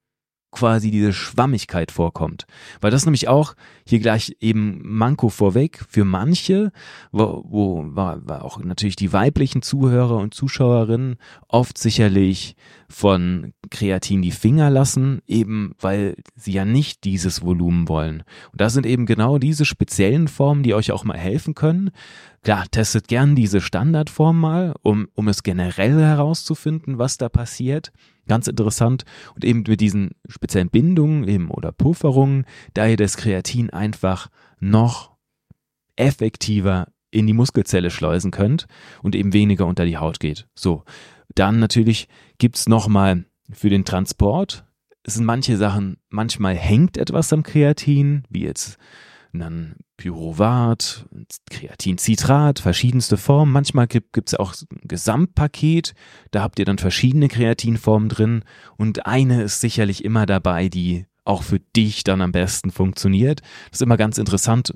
quasi 0.50 0.90
diese 0.90 1.12
Schwammigkeit 1.12 1.92
vorkommt. 1.92 2.47
Weil 2.80 2.90
das 2.90 3.07
nämlich 3.07 3.28
auch 3.28 3.54
hier 3.87 4.00
gleich 4.00 4.37
eben 4.40 4.80
Manko 4.83 5.28
vorweg 5.28 5.85
für 5.88 6.04
manche, 6.04 6.73
wo, 7.12 7.45
wo 7.49 7.85
war, 7.87 8.26
war 8.26 8.45
auch 8.45 8.59
natürlich 8.59 8.97
die 8.97 9.12
weiblichen 9.12 9.62
Zuhörer 9.62 10.16
und 10.16 10.35
Zuschauerinnen 10.35 11.16
oft 11.49 11.78
sicherlich 11.78 12.57
von 12.88 13.52
Kreatin 13.71 14.23
die 14.23 14.33
Finger 14.33 14.71
lassen, 14.71 15.21
eben 15.26 15.75
weil 15.78 16.16
sie 16.35 16.52
ja 16.52 16.64
nicht 16.64 17.04
dieses 17.04 17.42
Volumen 17.42 17.88
wollen. 17.88 18.25
Und 18.52 18.61
das 18.61 18.73
sind 18.73 18.87
eben 18.87 19.07
genau 19.07 19.38
diese 19.38 19.64
speziellen 19.64 20.28
Formen, 20.28 20.62
die 20.62 20.75
euch 20.75 20.90
auch 20.90 21.04
mal 21.04 21.19
helfen 21.19 21.54
können. 21.54 21.90
Klar, 22.42 22.66
testet 22.71 23.07
gern 23.09 23.37
diese 23.37 23.61
Standardform 23.61 24.40
mal, 24.40 24.75
um, 24.83 25.09
um 25.14 25.28
es 25.28 25.42
generell 25.42 26.00
herauszufinden, 26.00 26.99
was 26.99 27.19
da 27.19 27.28
passiert. 27.28 27.92
Ganz 28.30 28.46
interessant. 28.46 29.02
Und 29.34 29.44
eben 29.44 29.64
mit 29.66 29.80
diesen 29.80 30.12
speziellen 30.28 30.70
Bindungen 30.70 31.26
eben 31.26 31.50
oder 31.50 31.72
Pufferungen, 31.72 32.44
da 32.75 32.87
ihr 32.87 32.96
das 32.96 33.16
Kreatin 33.16 33.70
einfach 33.70 34.28
noch 34.60 35.16
effektiver 35.96 36.87
in 37.10 37.26
die 37.26 37.32
Muskelzelle 37.32 37.90
schleusen 37.90 38.30
könnt 38.30 38.68
und 39.02 39.16
eben 39.16 39.32
weniger 39.32 39.66
unter 39.66 39.84
die 39.84 39.99
Haut 39.99 40.20
geht. 40.20 40.46
So, 40.54 40.84
dann 41.34 41.58
natürlich 41.58 42.06
gibt's 42.38 42.68
noch 42.68 42.87
mal 42.87 43.25
für 43.50 43.68
den 43.68 43.84
Transport, 43.84 44.64
es 45.02 45.14
sind 45.14 45.25
manche 45.25 45.56
Sachen, 45.56 45.96
manchmal 46.08 46.54
hängt 46.54 46.99
etwas 46.99 47.32
am 47.32 47.42
Kreatin, 47.42 48.22
wie 48.28 48.44
jetzt 48.44 48.78
dann 49.38 49.76
Pyruvat, 49.96 51.06
Kreatincitrat, 51.50 52.58
verschiedenste 52.58 53.16
Formen. 53.16 53.52
Manchmal 53.52 53.87
gibt 53.87 54.16
es 54.16 54.34
auch 54.34 54.54
ein 54.54 54.80
Gesamtpaket, 54.82 55.94
da 56.30 56.42
habt 56.42 56.58
ihr 56.58 56.64
dann 56.64 56.78
verschiedene 56.78 57.28
Kreatinformen 57.28 58.08
drin 58.08 58.44
und 58.76 59.06
eine 59.06 59.42
ist 59.42 59.60
sicherlich 59.60 60.04
immer 60.04 60.26
dabei, 60.26 60.68
die 60.68 61.06
auch 61.25 61.42
für 61.42 61.60
dich 61.60 62.02
dann 62.02 62.22
am 62.22 62.32
besten 62.32 62.70
funktioniert. 62.72 63.42
Das 63.70 63.80
ist 63.80 63.82
immer 63.82 63.99
ganz 63.99 64.18
interessant, 64.18 64.75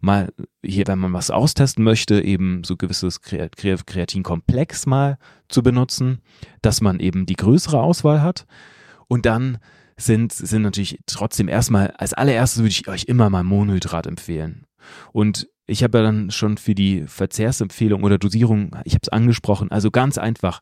mal 0.00 0.32
hier, 0.64 0.86
wenn 0.86 0.98
man 0.98 1.12
was 1.12 1.30
austesten 1.30 1.82
möchte, 1.82 2.22
eben 2.22 2.62
so 2.64 2.76
gewisses 2.76 3.22
Kre- 3.22 3.50
Kre- 3.50 3.84
Kreatinkomplex 3.84 4.86
mal 4.86 5.18
zu 5.48 5.62
benutzen, 5.62 6.20
dass 6.62 6.80
man 6.80 7.00
eben 7.00 7.26
die 7.26 7.34
größere 7.34 7.80
Auswahl 7.80 8.22
hat 8.22 8.46
und 9.08 9.26
dann 9.26 9.58
sind, 9.98 10.32
sind 10.32 10.62
natürlich 10.62 11.00
trotzdem 11.06 11.48
erstmal, 11.48 11.90
als 11.92 12.12
allererstes 12.12 12.58
würde 12.58 12.70
ich 12.70 12.88
euch 12.88 13.04
immer 13.04 13.30
mal 13.30 13.44
Monohydrat 13.44 14.06
empfehlen. 14.06 14.66
Und 15.12 15.48
ich 15.66 15.82
habe 15.82 15.98
ja 15.98 16.04
dann 16.04 16.30
schon 16.30 16.58
für 16.58 16.74
die 16.74 17.04
Verzehrsempfehlung 17.06 18.04
oder 18.04 18.18
Dosierung, 18.18 18.76
ich 18.84 18.94
habe 18.94 19.02
es 19.02 19.08
angesprochen, 19.08 19.70
also 19.70 19.90
ganz 19.90 20.18
einfach. 20.18 20.60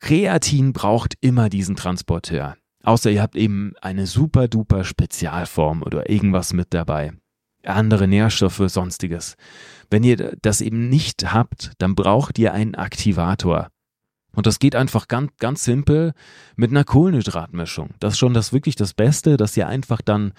Kreatin 0.00 0.72
braucht 0.72 1.14
immer 1.20 1.48
diesen 1.48 1.76
Transporteur. 1.76 2.56
Außer 2.82 3.10
ihr 3.10 3.22
habt 3.22 3.36
eben 3.36 3.72
eine 3.80 4.06
super 4.06 4.48
duper 4.48 4.84
Spezialform 4.84 5.82
oder 5.82 6.08
irgendwas 6.10 6.52
mit 6.52 6.74
dabei. 6.74 7.12
Andere 7.64 8.06
Nährstoffe, 8.06 8.62
sonstiges. 8.66 9.36
Wenn 9.90 10.04
ihr 10.04 10.36
das 10.40 10.60
eben 10.60 10.88
nicht 10.88 11.32
habt, 11.32 11.72
dann 11.78 11.94
braucht 11.94 12.38
ihr 12.38 12.52
einen 12.52 12.74
Aktivator. 12.76 13.68
Und 14.36 14.46
das 14.46 14.58
geht 14.58 14.76
einfach 14.76 15.08
ganz, 15.08 15.32
ganz 15.38 15.64
simpel 15.64 16.12
mit 16.54 16.70
einer 16.70 16.84
Kohlenhydratmischung. 16.84 17.90
Das 17.98 18.12
ist 18.12 18.18
schon 18.18 18.34
das 18.34 18.52
wirklich 18.52 18.76
das 18.76 18.92
Beste, 18.94 19.36
dass 19.36 19.56
ihr 19.56 19.66
einfach 19.66 20.02
dann 20.02 20.34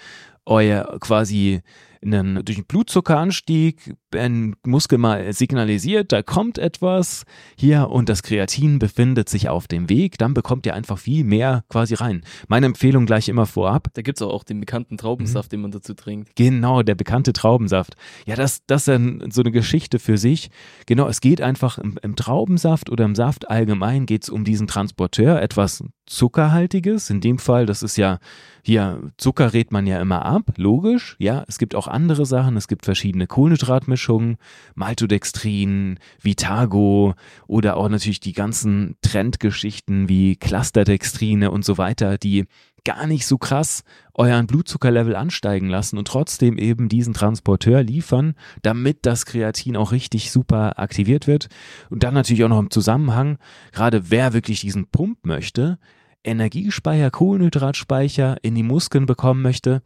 euer 0.48 0.98
quasi 1.00 1.62
einen, 2.04 2.44
durch 2.46 2.58
einen 2.58 2.66
Blutzuckeranstieg 2.66 3.96
ein 4.16 4.56
Muskel 4.66 4.98
mal 4.98 5.32
signalisiert, 5.34 6.12
da 6.12 6.24
kommt 6.24 6.58
etwas 6.58 7.24
hier 7.58 7.89
und 7.89 8.10
das 8.10 8.24
Kreatin 8.24 8.80
befindet 8.80 9.30
sich 9.30 9.50
auf 9.50 9.68
dem 9.68 9.89
Weg, 9.89 10.18
dann 10.18 10.34
bekommt 10.34 10.66
ihr 10.66 10.74
einfach 10.74 10.98
viel 10.98 11.24
mehr 11.24 11.63
quasi 11.70 11.94
rein. 11.96 12.22
Meine 12.48 12.68
Empfehlung 12.68 13.06
gleich 13.06 13.30
immer 13.30 13.46
vorab, 13.46 13.89
Da 13.94 14.01
gibt's 14.01 14.22
auch, 14.22 14.32
auch 14.32 14.44
den 14.44 14.60
bekannten 14.60 14.98
Traubensaft, 14.98 15.51
den 15.51 15.62
man 15.62 15.72
dazu 15.72 15.94
trinkt. 15.94 16.36
Genau, 16.36 16.84
der 16.84 16.96
bekannte 16.96 17.34
Traubensaft. 17.34 17.96
Ja, 18.25 18.36
das, 18.36 18.66
das 18.66 18.84
ist 18.84 18.88
dann 18.88 19.30
so 19.32 19.42
eine 19.42 19.51
Geschichte 19.51 20.00
für 20.00 20.18
sich. 20.18 20.50
Genau, 20.86 21.08
es 21.08 21.22
geht 21.22 21.42
einfach 21.42 21.77
im, 21.77 21.98
im 22.01 22.16
Traubensaft 22.16 22.89
oder 22.89 23.06
im 23.06 23.16
Saft 23.16 23.50
allgemein 23.50 24.06
geht 24.06 24.24
es 24.24 24.30
um 24.30 24.44
diesen 24.44 24.68
Transporteur, 24.68 25.42
etwas 25.42 25.84
Zuckerhaltiges. 26.06 27.10
In 27.10 27.22
dem 27.22 27.38
Fall, 27.38 27.66
das 27.66 27.84
ist 27.84 27.98
ja, 27.98 28.20
hier, 28.67 29.00
Zucker 29.15 29.53
rät 29.53 29.71
man 29.71 29.88
ja 29.88 30.01
immer 30.01 30.25
ab, 30.25 30.51
logisch. 30.57 31.15
Ja, 31.19 31.45
es 31.47 31.57
gibt 31.57 31.74
auch 31.74 31.88
andere 31.88 32.25
Sachen. 32.25 32.57
Es 32.57 32.67
gibt 32.67 32.83
verschiedene 32.83 33.25
Kohlenhydratmischungen, 33.25 34.36
Maltodextrin, 34.75 36.00
Vitago 36.21 37.13
oder 37.47 37.77
auch 37.77 37.88
natürlich 37.88 38.19
die 38.19 38.33
ganzen 38.33 38.97
Trendgeschichten 39.01 40.09
wie 40.09 40.36
Clusterdextrine 40.36 41.50
und 41.50 41.63
so 41.63 41.77
weiter, 41.77 42.17
die 42.17 42.43
gar 42.83 43.07
nicht 43.07 43.25
so 43.25 43.38
krass 43.38 43.86
euren 44.13 44.47
Blutzuckerlevel 44.47 45.15
ansteigen 45.15 45.69
lassen 45.69 45.97
und 45.97 46.09
trotzdem 46.09 46.57
eben 46.57 46.89
diesen 46.89 47.13
Transporteur 47.13 47.83
liefern, 47.83 48.36
damit 48.63 49.05
das 49.05 49.25
Kreatin 49.25 49.77
auch 49.77 49.93
richtig 49.93 50.29
super 50.29 50.77
aktiviert 50.77 51.25
wird. 51.25 51.47
Und 51.89 52.03
dann 52.03 52.13
natürlich 52.13 52.43
auch 52.43 52.50
noch 52.50 52.59
im 52.59 52.71
Zusammenhang, 52.71 53.38
gerade 53.71 54.12
wer 54.12 54.33
wirklich 54.33 54.59
diesen 54.59 54.88
Pump 54.88 55.25
möchte, 55.25 55.79
Energiespeicher, 56.27 57.10
Kohlenhydratspeicher 57.10 58.38
in 58.43 58.55
die 58.55 58.63
Muskeln 58.63 59.05
bekommen 59.05 59.41
möchte, 59.41 59.81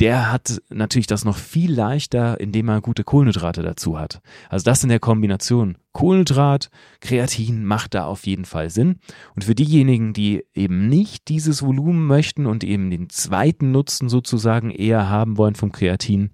der 0.00 0.32
hat 0.32 0.60
natürlich 0.70 1.06
das 1.06 1.24
noch 1.24 1.36
viel 1.36 1.72
leichter, 1.72 2.40
indem 2.40 2.68
er 2.68 2.80
gute 2.80 3.04
Kohlenhydrate 3.04 3.62
dazu 3.62 3.98
hat. 3.98 4.20
Also 4.48 4.64
das 4.64 4.82
in 4.82 4.88
der 4.88 4.98
Kombination 4.98 5.78
Kohlenhydrat, 5.92 6.70
Kreatin 7.00 7.64
macht 7.64 7.94
da 7.94 8.06
auf 8.06 8.26
jeden 8.26 8.44
Fall 8.44 8.70
Sinn. 8.70 8.98
Und 9.36 9.44
für 9.44 9.54
diejenigen, 9.54 10.12
die 10.12 10.44
eben 10.52 10.88
nicht 10.88 11.28
dieses 11.28 11.62
Volumen 11.62 12.06
möchten 12.06 12.46
und 12.46 12.64
eben 12.64 12.90
den 12.90 13.08
zweiten 13.08 13.70
Nutzen 13.70 14.08
sozusagen 14.08 14.70
eher 14.70 15.08
haben 15.08 15.38
wollen 15.38 15.54
vom 15.54 15.70
Kreatin, 15.70 16.30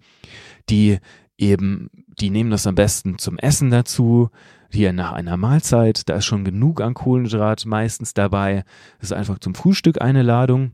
die 0.71 0.99
eben, 1.37 1.91
die 2.19 2.31
nehmen 2.31 2.51
das 2.51 2.67
am 2.67 2.75
besten 2.75 3.19
zum 3.19 3.39
Essen 3.39 3.71
dazu, 3.71 4.31
hier 4.73 4.93
nach 4.93 5.13
einer 5.13 5.37
Mahlzeit, 5.37 6.09
da 6.09 6.17
ist 6.17 6.27
schon 6.27 6.45
genug 6.45 6.81
an 6.81 6.95
Kohlenhydrat 6.95 7.67
meistens 7.67 8.15
dabei. 8.15 8.65
Das 8.99 9.11
ist 9.11 9.17
einfach 9.17 9.39
zum 9.39 9.55
Frühstück 9.55 10.01
eine 10.01 10.23
Ladung. 10.23 10.73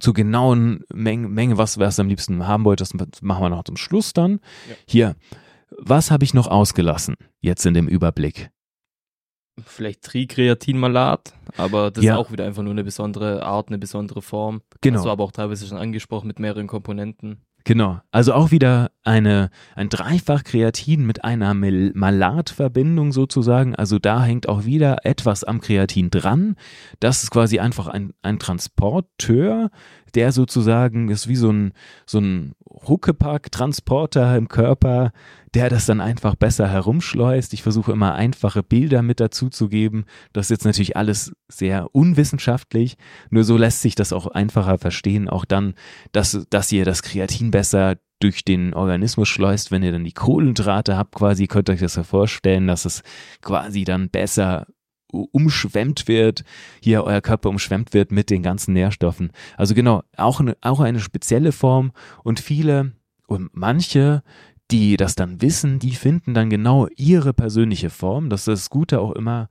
Zur 0.00 0.14
genauen 0.14 0.84
Menge, 0.92 1.28
Menge 1.28 1.58
was 1.58 1.76
es 1.76 1.98
am 1.98 2.08
liebsten 2.08 2.46
haben 2.46 2.64
wollt, 2.64 2.80
das 2.80 2.94
machen 2.94 3.42
wir 3.42 3.48
noch 3.48 3.64
zum 3.64 3.76
Schluss 3.76 4.12
dann. 4.12 4.40
Ja. 4.68 4.76
Hier, 4.86 5.16
was 5.76 6.10
habe 6.10 6.24
ich 6.24 6.34
noch 6.34 6.46
ausgelassen 6.46 7.16
jetzt 7.40 7.66
in 7.66 7.74
dem 7.74 7.88
Überblick? 7.88 8.50
Vielleicht 9.64 10.02
Trikreatinmalat, 10.02 11.34
aber 11.56 11.90
das 11.90 12.04
ja. 12.04 12.14
ist 12.14 12.18
auch 12.18 12.30
wieder 12.30 12.44
einfach 12.44 12.62
nur 12.62 12.72
eine 12.72 12.84
besondere 12.84 13.44
Art, 13.44 13.68
eine 13.68 13.78
besondere 13.78 14.22
Form. 14.22 14.62
Genau. 14.80 14.98
Das 14.98 15.04
war 15.04 15.12
aber 15.12 15.24
auch 15.24 15.32
teilweise 15.32 15.66
schon 15.66 15.78
angesprochen 15.78 16.28
mit 16.28 16.38
mehreren 16.38 16.68
Komponenten. 16.68 17.42
Genau. 17.68 18.00
Also 18.12 18.32
auch 18.32 18.50
wieder 18.50 18.92
eine, 19.04 19.50
ein 19.76 19.90
Dreifach 19.90 20.42
Kreatin 20.42 21.04
mit 21.04 21.22
einer 21.22 21.52
Malatverbindung 21.52 23.12
sozusagen. 23.12 23.74
Also 23.74 23.98
da 23.98 24.24
hängt 24.24 24.48
auch 24.48 24.64
wieder 24.64 25.04
etwas 25.04 25.44
am 25.44 25.60
Kreatin 25.60 26.08
dran. 26.08 26.56
Das 26.98 27.22
ist 27.22 27.30
quasi 27.30 27.58
einfach 27.58 27.88
ein, 27.88 28.14
ein 28.22 28.38
Transporteur, 28.38 29.68
der 30.14 30.32
sozusagen 30.32 31.10
ist 31.10 31.28
wie 31.28 31.36
so 31.36 31.52
ein, 31.52 31.72
so 32.06 32.20
ein 32.20 32.54
Huckepack-Transporter 32.86 34.36
im 34.36 34.48
Körper, 34.48 35.12
der 35.54 35.70
das 35.70 35.86
dann 35.86 36.00
einfach 36.00 36.34
besser 36.34 36.68
herumschleust. 36.68 37.52
Ich 37.54 37.62
versuche 37.62 37.92
immer 37.92 38.14
einfache 38.14 38.62
Bilder 38.62 39.02
mit 39.02 39.20
dazu 39.20 39.48
zu 39.48 39.68
geben. 39.68 40.04
Das 40.32 40.46
ist 40.46 40.50
jetzt 40.50 40.64
natürlich 40.64 40.96
alles 40.96 41.32
sehr 41.48 41.94
unwissenschaftlich, 41.94 42.96
nur 43.30 43.44
so 43.44 43.56
lässt 43.56 43.82
sich 43.82 43.94
das 43.94 44.12
auch 44.12 44.26
einfacher 44.26 44.78
verstehen. 44.78 45.28
Auch 45.28 45.44
dann, 45.44 45.74
dass, 46.12 46.46
dass 46.50 46.70
ihr 46.72 46.84
das 46.84 47.02
Kreatin 47.02 47.50
besser 47.50 47.96
durch 48.20 48.44
den 48.44 48.74
Organismus 48.74 49.28
schleust, 49.28 49.70
wenn 49.70 49.82
ihr 49.82 49.92
dann 49.92 50.04
die 50.04 50.12
Kohlendrahte 50.12 50.96
habt, 50.96 51.14
quasi, 51.14 51.46
könnt 51.46 51.68
ihr 51.68 51.74
euch 51.74 51.80
das 51.80 51.96
ja 51.96 52.02
vorstellen, 52.02 52.66
dass 52.66 52.84
es 52.84 53.02
quasi 53.42 53.84
dann 53.84 54.10
besser 54.10 54.66
umschwemmt 55.10 56.08
wird, 56.08 56.44
hier 56.82 57.04
euer 57.04 57.20
Körper 57.20 57.48
umschwemmt 57.48 57.94
wird 57.94 58.12
mit 58.12 58.30
den 58.30 58.42
ganzen 58.42 58.74
Nährstoffen. 58.74 59.30
Also 59.56 59.74
genau, 59.74 60.02
auch 60.16 60.40
eine, 60.40 60.56
auch 60.60 60.80
eine 60.80 61.00
spezielle 61.00 61.52
Form 61.52 61.92
und 62.24 62.40
viele 62.40 62.92
und 63.26 63.50
manche, 63.52 64.22
die 64.70 64.96
das 64.96 65.14
dann 65.14 65.40
wissen, 65.40 65.78
die 65.78 65.92
finden 65.92 66.34
dann 66.34 66.50
genau 66.50 66.88
ihre 66.96 67.32
persönliche 67.32 67.90
Form. 67.90 68.28
Das 68.28 68.40
ist 68.40 68.48
das 68.48 68.70
Gute 68.70 69.00
auch 69.00 69.12
immer 69.12 69.48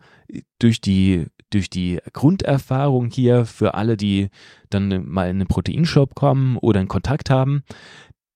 durch 0.59 0.79
die, 0.79 1.25
durch 1.49 1.69
die 1.69 1.99
Grunderfahrung 2.13 3.09
hier 3.09 3.45
für 3.45 3.73
alle, 3.73 3.97
die 3.97 4.29
dann 4.69 5.07
mal 5.09 5.29
in 5.29 5.37
einen 5.37 5.47
Proteinshop 5.47 6.13
kommen 6.13 6.57
oder 6.57 6.81
in 6.81 6.87
Kontakt 6.87 7.29
haben. 7.29 7.63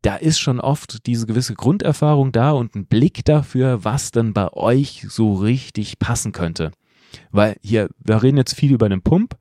Da 0.02 0.16
ist 0.16 0.40
schon 0.40 0.60
oft 0.60 1.06
diese 1.06 1.28
gewisse 1.28 1.54
Grunderfahrung 1.54 2.32
da 2.32 2.52
und 2.52 2.76
ein 2.76 2.88
Blick 2.88 3.24
dafür, 3.26 3.84
was 3.84 4.10
dann 4.10 4.34
bei 4.34 4.52
euch 4.52 5.06
so 5.08 5.36
richtig 5.36 6.00
passen 6.00 6.32
könnte. 6.32 6.72
Weil 7.32 7.58
hier, 7.62 7.90
wir 8.00 8.24
reden 8.24 8.38
jetzt 8.38 8.56
viel 8.56 8.72
über 8.72 8.90
den 8.90 9.02
Pump 9.02 9.38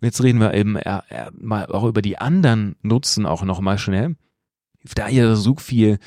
und 0.00 0.06
jetzt 0.06 0.22
reden 0.22 0.40
wir 0.40 0.54
eben 0.54 0.76
äh, 0.76 1.00
äh, 1.08 1.30
mal 1.32 1.66
auch 1.66 1.84
über 1.84 2.02
die 2.02 2.18
anderen 2.18 2.76
Nutzen 2.82 3.26
auch 3.26 3.42
nochmal 3.44 3.78
schnell. 3.78 4.16
Da 4.94 5.08
ihr 5.08 5.36
so 5.36 5.56
viel 5.56 5.98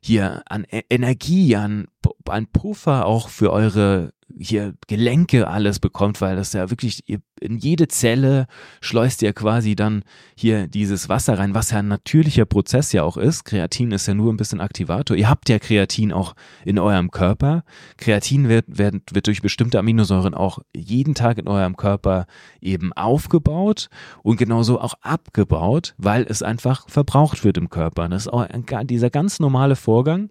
hier 0.00 0.42
an 0.46 0.66
e 0.70 0.82
Energie, 0.90 1.56
an, 1.56 1.88
an 2.28 2.46
Puffer 2.48 3.06
auch 3.06 3.28
für 3.28 3.52
eure 3.52 4.12
hier 4.38 4.74
Gelenke 4.86 5.48
alles 5.48 5.78
bekommt, 5.78 6.20
weil 6.20 6.36
das 6.36 6.52
ja 6.52 6.70
wirklich 6.70 7.02
in 7.40 7.58
jede 7.58 7.88
Zelle 7.88 8.46
schleust 8.80 9.22
ihr 9.22 9.32
quasi 9.32 9.74
dann 9.74 10.02
hier 10.36 10.66
dieses 10.66 11.08
Wasser 11.08 11.38
rein, 11.38 11.54
was 11.54 11.70
ja 11.70 11.78
ein 11.78 11.88
natürlicher 11.88 12.44
Prozess 12.44 12.92
ja 12.92 13.02
auch 13.02 13.16
ist. 13.16 13.44
Kreatin 13.44 13.92
ist 13.92 14.06
ja 14.06 14.14
nur 14.14 14.32
ein 14.32 14.36
bisschen 14.36 14.60
Aktivator. 14.60 15.16
Ihr 15.16 15.28
habt 15.28 15.48
ja 15.48 15.58
Kreatin 15.58 16.12
auch 16.12 16.34
in 16.64 16.78
eurem 16.78 17.10
Körper. 17.10 17.64
Kreatin 17.96 18.48
wird, 18.48 18.66
wird, 18.68 19.14
wird 19.14 19.26
durch 19.26 19.42
bestimmte 19.42 19.78
Aminosäuren 19.78 20.34
auch 20.34 20.58
jeden 20.74 21.14
Tag 21.14 21.38
in 21.38 21.48
eurem 21.48 21.76
Körper 21.76 22.26
eben 22.60 22.92
aufgebaut 22.92 23.88
und 24.22 24.36
genauso 24.36 24.80
auch 24.80 24.94
abgebaut, 25.00 25.94
weil 25.98 26.26
es 26.28 26.42
einfach 26.42 26.88
verbraucht 26.88 27.44
wird 27.44 27.58
im 27.58 27.70
Körper. 27.70 28.08
Das 28.08 28.22
ist 28.22 28.32
auch 28.32 28.40
ein, 28.40 28.64
dieser 28.86 29.10
ganz 29.10 29.40
normale 29.40 29.76
Vorgang. 29.76 30.30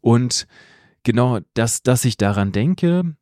Und 0.00 0.46
genau, 1.02 1.40
dass, 1.54 1.82
dass 1.82 2.04
ich 2.04 2.16
daran 2.16 2.52
denke, 2.52 3.16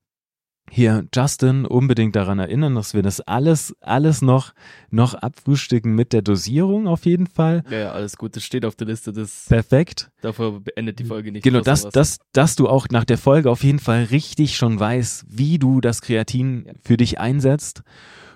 hier 0.70 1.06
Justin 1.14 1.64
unbedingt 1.64 2.16
daran 2.16 2.38
erinnern, 2.38 2.74
dass 2.74 2.94
wir 2.94 3.02
das 3.02 3.20
alles, 3.20 3.74
alles 3.80 4.22
noch, 4.22 4.52
noch 4.90 5.14
abfrühstücken 5.14 5.94
mit 5.94 6.12
der 6.12 6.22
Dosierung 6.22 6.88
auf 6.88 7.06
jeden 7.06 7.26
Fall. 7.26 7.62
Ja, 7.70 7.78
ja, 7.78 7.92
alles 7.92 8.16
gut, 8.16 8.36
das 8.36 8.44
steht 8.44 8.64
auf 8.64 8.74
der 8.74 8.88
Liste. 8.88 9.12
Das 9.12 9.46
Perfekt. 9.48 10.10
Dafür 10.20 10.60
beendet 10.60 10.98
die 10.98 11.04
Folge 11.04 11.32
nicht. 11.32 11.44
Genau, 11.44 11.60
dass, 11.60 11.88
dass, 11.88 12.18
dass 12.32 12.56
du 12.56 12.68
auch 12.68 12.88
nach 12.90 13.04
der 13.04 13.18
Folge 13.18 13.50
auf 13.50 13.62
jeden 13.62 13.78
Fall 13.78 14.04
richtig 14.04 14.56
schon 14.56 14.78
weißt, 14.78 15.26
wie 15.28 15.58
du 15.58 15.80
das 15.80 16.02
Kreatin 16.02 16.72
für 16.82 16.96
dich 16.96 17.20
einsetzt. 17.20 17.82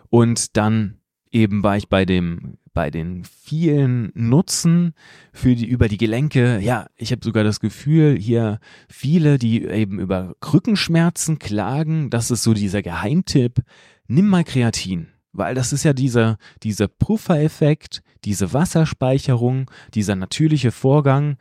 Und 0.08 0.56
dann 0.56 0.99
eben 1.32 1.62
war 1.62 1.76
ich 1.76 1.88
bei 1.88 2.04
dem 2.04 2.58
bei 2.72 2.90
den 2.90 3.24
vielen 3.24 4.12
Nutzen 4.14 4.94
für 5.32 5.54
die 5.54 5.66
über 5.66 5.88
die 5.88 5.96
Gelenke. 5.96 6.60
Ja, 6.60 6.86
ich 6.96 7.10
habe 7.10 7.24
sogar 7.24 7.42
das 7.42 7.60
Gefühl, 7.60 8.16
hier 8.16 8.60
viele, 8.88 9.38
die 9.38 9.64
eben 9.64 9.98
über 9.98 10.34
Rückenschmerzen 10.52 11.38
klagen, 11.38 12.10
das 12.10 12.30
ist 12.30 12.44
so 12.44 12.54
dieser 12.54 12.82
Geheimtipp. 12.82 13.60
Nimm 14.06 14.28
mal 14.28 14.44
Kreatin, 14.44 15.08
weil 15.32 15.54
das 15.54 15.72
ist 15.72 15.84
ja 15.84 15.92
dieser 15.92 16.38
dieser 16.62 16.88
Puffereffekt, 16.88 18.02
diese 18.24 18.52
Wasserspeicherung, 18.52 19.70
dieser 19.94 20.14
natürliche 20.14 20.70
Vorgang, 20.70 21.38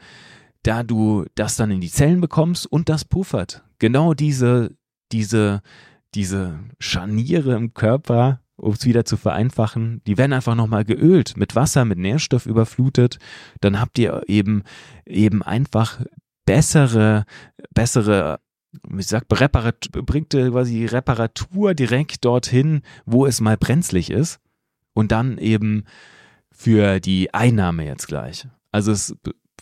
da 0.64 0.84
du 0.84 1.26
das 1.36 1.56
dann 1.56 1.72
in 1.72 1.82
die 1.82 1.92
Zellen 1.92 2.22
bekommst 2.22 2.66
und 2.66 2.90
das 2.90 3.06
puffert. 3.06 3.64
Genau 3.78 4.14
diese 4.14 4.76
diese 5.12 5.62
diese 6.16 6.60
Scharniere 6.80 7.56
im 7.56 7.76
Körper 7.76 8.42
um 8.60 8.74
es 8.74 8.86
wieder 8.86 9.06
zu 9.06 9.18
vereinfachen, 9.18 10.02
die 10.06 10.18
werden 10.18 10.34
einfach 10.34 10.56
nochmal 10.56 10.86
geölt, 10.86 11.38
mit 11.38 11.56
Wasser, 11.56 11.86
mit 11.86 11.98
Nährstoff 11.98 12.46
überflutet. 12.46 13.18
Dann 13.62 13.80
habt 13.80 13.98
ihr 13.98 14.24
eben, 14.28 14.64
eben 15.06 15.44
einfach 15.44 16.02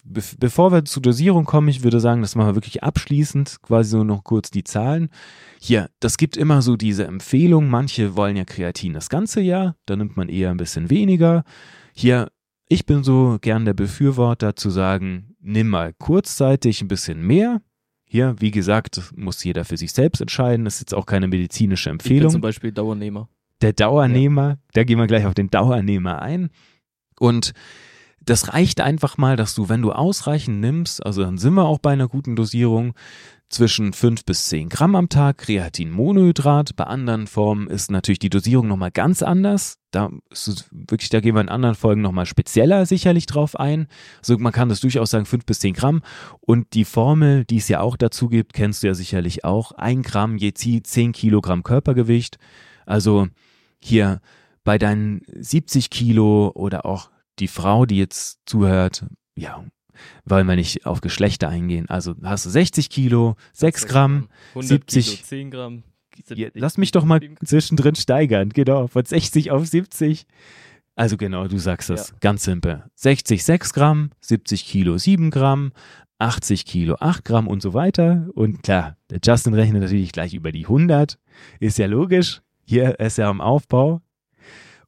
be 0.07 0.21
bevor 0.39 0.71
wir 0.71 0.85
zur 0.85 1.01
Dosierung 1.01 1.45
kommen, 1.45 1.67
ich 1.67 1.83
würde 1.83 1.99
sagen, 1.99 2.21
das 2.21 2.35
machen 2.35 2.49
wir 2.49 2.55
wirklich 2.55 2.83
abschließend, 2.83 3.61
quasi 3.61 3.91
so 3.91 4.03
noch 4.03 4.23
kurz 4.23 4.51
die 4.51 4.63
Zahlen. 4.63 5.09
Hier, 5.59 5.89
das 5.99 6.17
gibt 6.17 6.37
immer 6.37 6.61
so 6.61 6.75
diese 6.75 7.05
Empfehlung. 7.05 7.69
Manche 7.69 8.15
wollen 8.15 8.37
ja 8.37 8.45
Kreatin 8.45 8.93
das 8.93 9.09
ganze 9.09 9.41
Jahr, 9.41 9.75
da 9.85 9.95
nimmt 9.95 10.17
man 10.17 10.29
eher 10.29 10.51
ein 10.51 10.57
bisschen 10.57 10.89
weniger. 10.89 11.43
Hier, 11.93 12.29
ich 12.69 12.85
bin 12.85 13.03
so 13.03 13.37
gern 13.41 13.65
der 13.65 13.73
Befürworter 13.73 14.55
zu 14.55 14.69
sagen, 14.69 15.35
nimm 15.39 15.69
mal 15.69 15.93
kurzzeitig 15.93 16.81
ein 16.81 16.87
bisschen 16.87 17.21
mehr. 17.21 17.61
Hier, 18.05 18.35
wie 18.39 18.51
gesagt, 18.51 19.01
muss 19.15 19.43
jeder 19.43 19.65
für 19.65 19.77
sich 19.77 19.91
selbst 19.91 20.21
entscheiden. 20.21 20.65
Das 20.65 20.75
ist 20.75 20.81
jetzt 20.81 20.93
auch 20.93 21.05
keine 21.05 21.27
medizinische 21.27 21.89
Empfehlung. 21.89 22.17
Ich 22.17 22.23
bin 22.23 22.31
zum 22.31 22.41
Beispiel 22.41 22.71
Dauernehmer. 22.71 23.29
Der 23.61 23.73
Dauernehmer, 23.73 24.49
ja. 24.49 24.57
da 24.73 24.83
gehen 24.83 24.99
wir 24.99 25.07
gleich 25.07 25.25
auf 25.25 25.33
den 25.33 25.49
Dauernehmer 25.49 26.21
ein. 26.21 26.49
Und 27.19 27.53
das 28.27 28.53
reicht 28.53 28.81
einfach 28.81 29.17
mal, 29.17 29.35
dass 29.35 29.55
du, 29.55 29.69
wenn 29.69 29.81
du 29.81 29.91
ausreichend 29.91 30.59
nimmst, 30.59 31.05
also 31.05 31.23
dann 31.23 31.37
sind 31.37 31.53
wir 31.53 31.65
auch 31.65 31.79
bei 31.79 31.91
einer 31.91 32.07
guten 32.07 32.35
Dosierung, 32.35 32.93
zwischen 33.49 33.93
5 33.93 34.25
bis 34.25 34.49
10 34.49 34.69
Gramm 34.69 34.95
am 34.95 35.09
Tag 35.09 35.37
Kreatinmonohydrat. 35.37 36.75
Bei 36.75 36.83
anderen 36.83 37.27
Formen 37.27 37.67
ist 37.67 37.89
natürlich 37.89 38.19
die 38.19 38.29
Dosierung 38.29 38.67
nochmal 38.67 38.91
ganz 38.91 39.23
anders. 39.23 39.77
Da 39.91 40.09
ist 40.29 40.67
wirklich, 40.71 41.09
da 41.09 41.21
gehen 41.21 41.33
wir 41.35 41.41
in 41.41 41.49
anderen 41.49 41.75
Folgen 41.75 42.01
nochmal 42.01 42.25
spezieller 42.25 42.85
sicherlich 42.85 43.25
drauf 43.25 43.57
ein. 43.57 43.87
Also 44.19 44.37
man 44.37 44.51
kann 44.51 44.67
das 44.67 44.81
durchaus 44.81 45.11
sagen 45.11 45.25
5 45.25 45.45
bis 45.45 45.59
10 45.59 45.73
Gramm. 45.75 46.01
Und 46.41 46.73
die 46.73 46.83
Formel, 46.83 47.45
die 47.45 47.57
es 47.57 47.69
ja 47.69 47.79
auch 47.79 47.95
dazu 47.95 48.27
gibt, 48.27 48.51
kennst 48.51 48.83
du 48.83 48.87
ja 48.87 48.93
sicherlich 48.93 49.45
auch. 49.45 49.71
1 49.71 50.05
Gramm 50.05 50.35
je 50.35 50.51
10 50.53 51.13
Kilogramm 51.13 51.63
Körpergewicht. 51.63 52.37
Also 52.85 53.27
hier 53.79 54.19
bei 54.65 54.77
deinen 54.77 55.21
70 55.33 55.89
Kilo 55.89 56.51
oder 56.53 56.85
auch 56.85 57.09
die 57.39 57.47
Frau, 57.47 57.85
die 57.85 57.97
jetzt 57.97 58.39
zuhört, 58.45 59.05
ja, 59.35 59.63
wollen 60.25 60.47
wir 60.47 60.55
nicht 60.55 60.85
auf 60.85 61.01
Geschlechter 61.01 61.49
eingehen. 61.49 61.89
Also 61.89 62.15
hast 62.23 62.45
du 62.45 62.49
60 62.49 62.89
Kilo, 62.89 63.35
6 63.53 63.87
Gramm, 63.87 64.29
70 64.55 65.05
Kilo, 65.05 65.23
10 65.23 65.51
Gramm. 65.51 65.83
Ja, 66.29 66.49
lass 66.53 66.77
mich 66.77 66.91
doch 66.91 67.05
mal 67.05 67.19
zwischendrin 67.43 67.95
steigern, 67.95 68.49
genau, 68.49 68.87
von 68.87 69.05
60 69.05 69.51
auf 69.51 69.67
70. 69.67 70.25
Also 70.95 71.15
genau, 71.15 71.47
du 71.47 71.59
sagst 71.59 71.91
das, 71.91 72.09
ja. 72.09 72.15
ganz 72.21 72.43
simpel. 72.43 72.83
60 72.95 73.43
6 73.43 73.73
Gramm, 73.73 74.09
70 74.21 74.65
Kilo 74.65 74.97
7 74.97 75.29
Gramm, 75.29 75.71
80 76.17 76.65
Kilo 76.65 76.95
8 76.99 77.23
Gramm 77.23 77.47
und 77.47 77.61
so 77.61 77.75
weiter. 77.75 78.27
Und 78.33 78.63
klar, 78.63 78.97
der 79.11 79.19
Justin 79.23 79.53
rechnet 79.53 79.83
natürlich 79.83 80.11
gleich 80.11 80.33
über 80.33 80.51
die 80.51 80.65
100. 80.65 81.19
Ist 81.59 81.77
ja 81.77 81.85
logisch. 81.85 82.41
Hier 82.65 82.99
ist 82.99 83.19
er 83.19 83.27
am 83.27 83.41
Aufbau. 83.41 84.01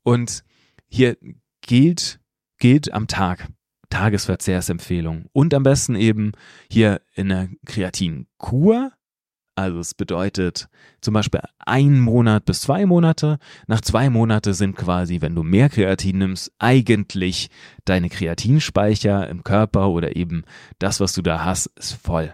Und 0.01 0.43
hier 0.87 1.17
gilt 1.61 2.19
gilt 2.59 2.93
am 2.93 3.07
Tag. 3.07 3.47
Tagesverzehrsempfehlung. 3.89 5.25
Und 5.33 5.53
am 5.53 5.63
besten 5.63 5.95
eben 5.95 6.33
hier 6.69 7.01
in 7.15 7.29
der 7.29 7.49
Kreatinkur. 7.65 8.91
Also 9.55 9.79
es 9.79 9.93
bedeutet 9.93 10.69
zum 11.01 11.15
Beispiel 11.15 11.41
ein 11.57 11.99
Monat 11.99 12.45
bis 12.45 12.61
zwei 12.61 12.85
Monate. 12.85 13.39
Nach 13.67 13.81
zwei 13.81 14.09
Monate 14.09 14.53
sind 14.53 14.77
quasi, 14.77 15.19
wenn 15.19 15.35
du 15.35 15.43
mehr 15.43 15.69
Kreatin 15.69 16.19
nimmst, 16.19 16.51
eigentlich 16.59 17.49
deine 17.83 18.09
Kreatinspeicher 18.09 19.27
im 19.27 19.43
Körper 19.43 19.89
oder 19.89 20.15
eben 20.15 20.43
das, 20.77 21.01
was 21.01 21.11
du 21.11 21.21
da 21.21 21.43
hast, 21.43 21.65
ist 21.75 21.93
voll. 21.93 22.33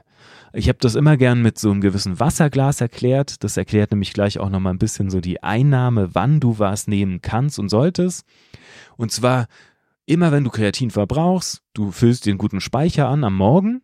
Ich 0.53 0.69
habe 0.69 0.77
das 0.79 0.95
immer 0.95 1.17
gern 1.17 1.41
mit 1.41 1.57
so 1.57 1.71
einem 1.71 1.81
gewissen 1.81 2.19
Wasserglas 2.19 2.79
erklärt. 2.79 3.43
Das 3.43 3.57
erklärt 3.57 3.91
nämlich 3.91 4.13
gleich 4.13 4.39
auch 4.39 4.49
nochmal 4.49 4.73
ein 4.73 4.79
bisschen 4.79 5.09
so 5.09 5.19
die 5.19 5.41
Einnahme, 5.41 6.13
wann 6.13 6.39
du 6.39 6.59
was 6.59 6.87
nehmen 6.87 7.21
kannst 7.21 7.57
und 7.59 7.69
solltest. 7.69 8.25
Und 8.97 9.11
zwar 9.11 9.47
immer, 10.05 10.31
wenn 10.31 10.43
du 10.43 10.49
Kreatin 10.49 10.91
verbrauchst, 10.91 11.61
du 11.73 11.91
füllst 11.91 12.25
den 12.25 12.37
guten 12.37 12.61
Speicher 12.61 13.07
an 13.07 13.23
am 13.23 13.35
Morgen 13.35 13.81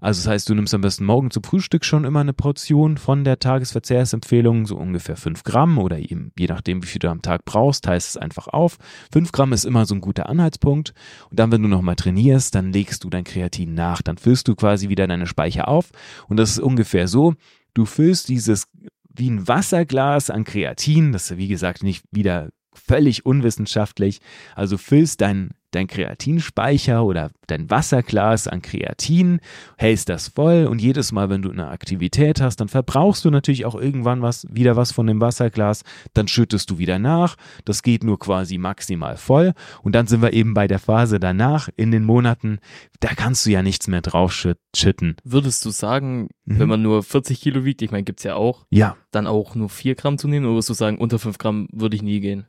also 0.00 0.20
das 0.20 0.28
heißt, 0.28 0.48
du 0.48 0.54
nimmst 0.54 0.72
am 0.72 0.80
besten 0.80 1.04
morgen 1.04 1.30
zum 1.30 1.42
Frühstück 1.42 1.84
schon 1.84 2.04
immer 2.04 2.20
eine 2.20 2.32
Portion 2.32 2.96
von 2.96 3.22
der 3.22 3.38
Tagesverzehrsempfehlung, 3.38 4.64
so 4.66 4.76
ungefähr 4.76 5.16
5 5.16 5.42
Gramm 5.44 5.78
oder 5.78 5.98
eben 5.98 6.32
je 6.38 6.46
nachdem, 6.46 6.82
wie 6.82 6.86
viel 6.86 7.00
du 7.00 7.10
am 7.10 7.20
Tag 7.20 7.44
brauchst, 7.44 7.84
teilst 7.84 8.10
es 8.10 8.16
einfach 8.16 8.48
auf. 8.48 8.78
5 9.12 9.30
Gramm 9.30 9.52
ist 9.52 9.64
immer 9.64 9.84
so 9.84 9.94
ein 9.94 10.00
guter 10.00 10.28
Anhaltspunkt. 10.28 10.94
Und 11.28 11.38
dann, 11.38 11.52
wenn 11.52 11.62
du 11.62 11.68
nochmal 11.68 11.96
trainierst, 11.96 12.54
dann 12.54 12.72
legst 12.72 13.04
du 13.04 13.10
dein 13.10 13.24
Kreatin 13.24 13.74
nach. 13.74 14.00
Dann 14.00 14.16
füllst 14.16 14.48
du 14.48 14.54
quasi 14.54 14.88
wieder 14.88 15.06
deine 15.06 15.26
Speicher 15.26 15.68
auf. 15.68 15.90
Und 16.28 16.38
das 16.38 16.52
ist 16.52 16.60
ungefähr 16.60 17.06
so, 17.06 17.34
du 17.74 17.84
füllst 17.84 18.28
dieses 18.30 18.68
wie 19.12 19.28
ein 19.28 19.46
Wasserglas 19.46 20.30
an 20.30 20.44
Kreatin, 20.44 21.12
das 21.12 21.30
ist 21.30 21.36
wie 21.36 21.48
gesagt 21.48 21.82
nicht 21.82 22.04
wieder 22.10 22.50
völlig 22.72 23.26
unwissenschaftlich. 23.26 24.20
Also 24.54 24.78
füllst 24.78 25.20
dein 25.20 25.50
dein 25.70 25.86
Kreatinspeicher 25.86 27.04
oder 27.04 27.30
dein 27.46 27.70
Wasserglas 27.70 28.48
an 28.48 28.62
Kreatin, 28.62 29.40
hältst 29.76 30.08
das 30.08 30.28
voll 30.28 30.66
und 30.66 30.80
jedes 30.80 31.12
Mal, 31.12 31.30
wenn 31.30 31.42
du 31.42 31.50
eine 31.50 31.68
Aktivität 31.68 32.40
hast, 32.40 32.56
dann 32.56 32.68
verbrauchst 32.68 33.24
du 33.24 33.30
natürlich 33.30 33.64
auch 33.64 33.74
irgendwann 33.74 34.22
was, 34.22 34.46
wieder 34.50 34.76
was 34.76 34.92
von 34.92 35.06
dem 35.06 35.20
Wasserglas, 35.20 35.82
dann 36.14 36.28
schüttest 36.28 36.70
du 36.70 36.78
wieder 36.78 36.98
nach, 36.98 37.36
das 37.64 37.82
geht 37.82 38.04
nur 38.04 38.18
quasi 38.18 38.58
maximal 38.58 39.16
voll 39.16 39.52
und 39.82 39.94
dann 39.94 40.06
sind 40.06 40.22
wir 40.22 40.32
eben 40.32 40.54
bei 40.54 40.66
der 40.66 40.78
Phase 40.78 41.20
danach 41.20 41.68
in 41.76 41.90
den 41.90 42.04
Monaten, 42.04 42.58
da 43.00 43.08
kannst 43.08 43.46
du 43.46 43.50
ja 43.50 43.62
nichts 43.62 43.88
mehr 43.88 44.02
draufschütten. 44.02 45.16
Würdest 45.24 45.64
du 45.64 45.70
sagen, 45.70 46.28
mhm. 46.44 46.58
wenn 46.58 46.68
man 46.68 46.82
nur 46.82 47.02
40 47.02 47.40
Kilo 47.40 47.64
wiegt, 47.64 47.82
ich 47.82 47.90
meine, 47.90 48.04
gibt's 48.04 48.24
ja 48.24 48.34
auch, 48.34 48.66
ja. 48.70 48.96
dann 49.10 49.26
auch 49.26 49.54
nur 49.54 49.68
4 49.68 49.94
Gramm 49.94 50.18
zu 50.18 50.28
nehmen 50.28 50.46
oder 50.46 50.54
würdest 50.54 50.70
du 50.70 50.74
sagen, 50.74 50.98
unter 50.98 51.18
5 51.18 51.38
Gramm 51.38 51.68
würde 51.72 51.96
ich 51.96 52.02
nie 52.02 52.20
gehen? 52.20 52.46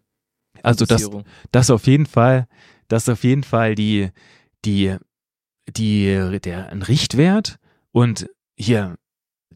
Also 0.64 0.86
das, 0.86 1.10
das 1.52 1.70
auf 1.70 1.88
jeden 1.88 2.06
Fall 2.06 2.48
das 2.92 3.04
ist 3.04 3.10
auf 3.10 3.24
jeden 3.24 3.44
Fall 3.44 3.76
die, 3.76 4.10
die, 4.66 4.98
die, 5.70 6.40
der, 6.44 6.70
ein 6.70 6.82
Richtwert. 6.82 7.58
Und 7.94 8.30
hier, 8.58 8.98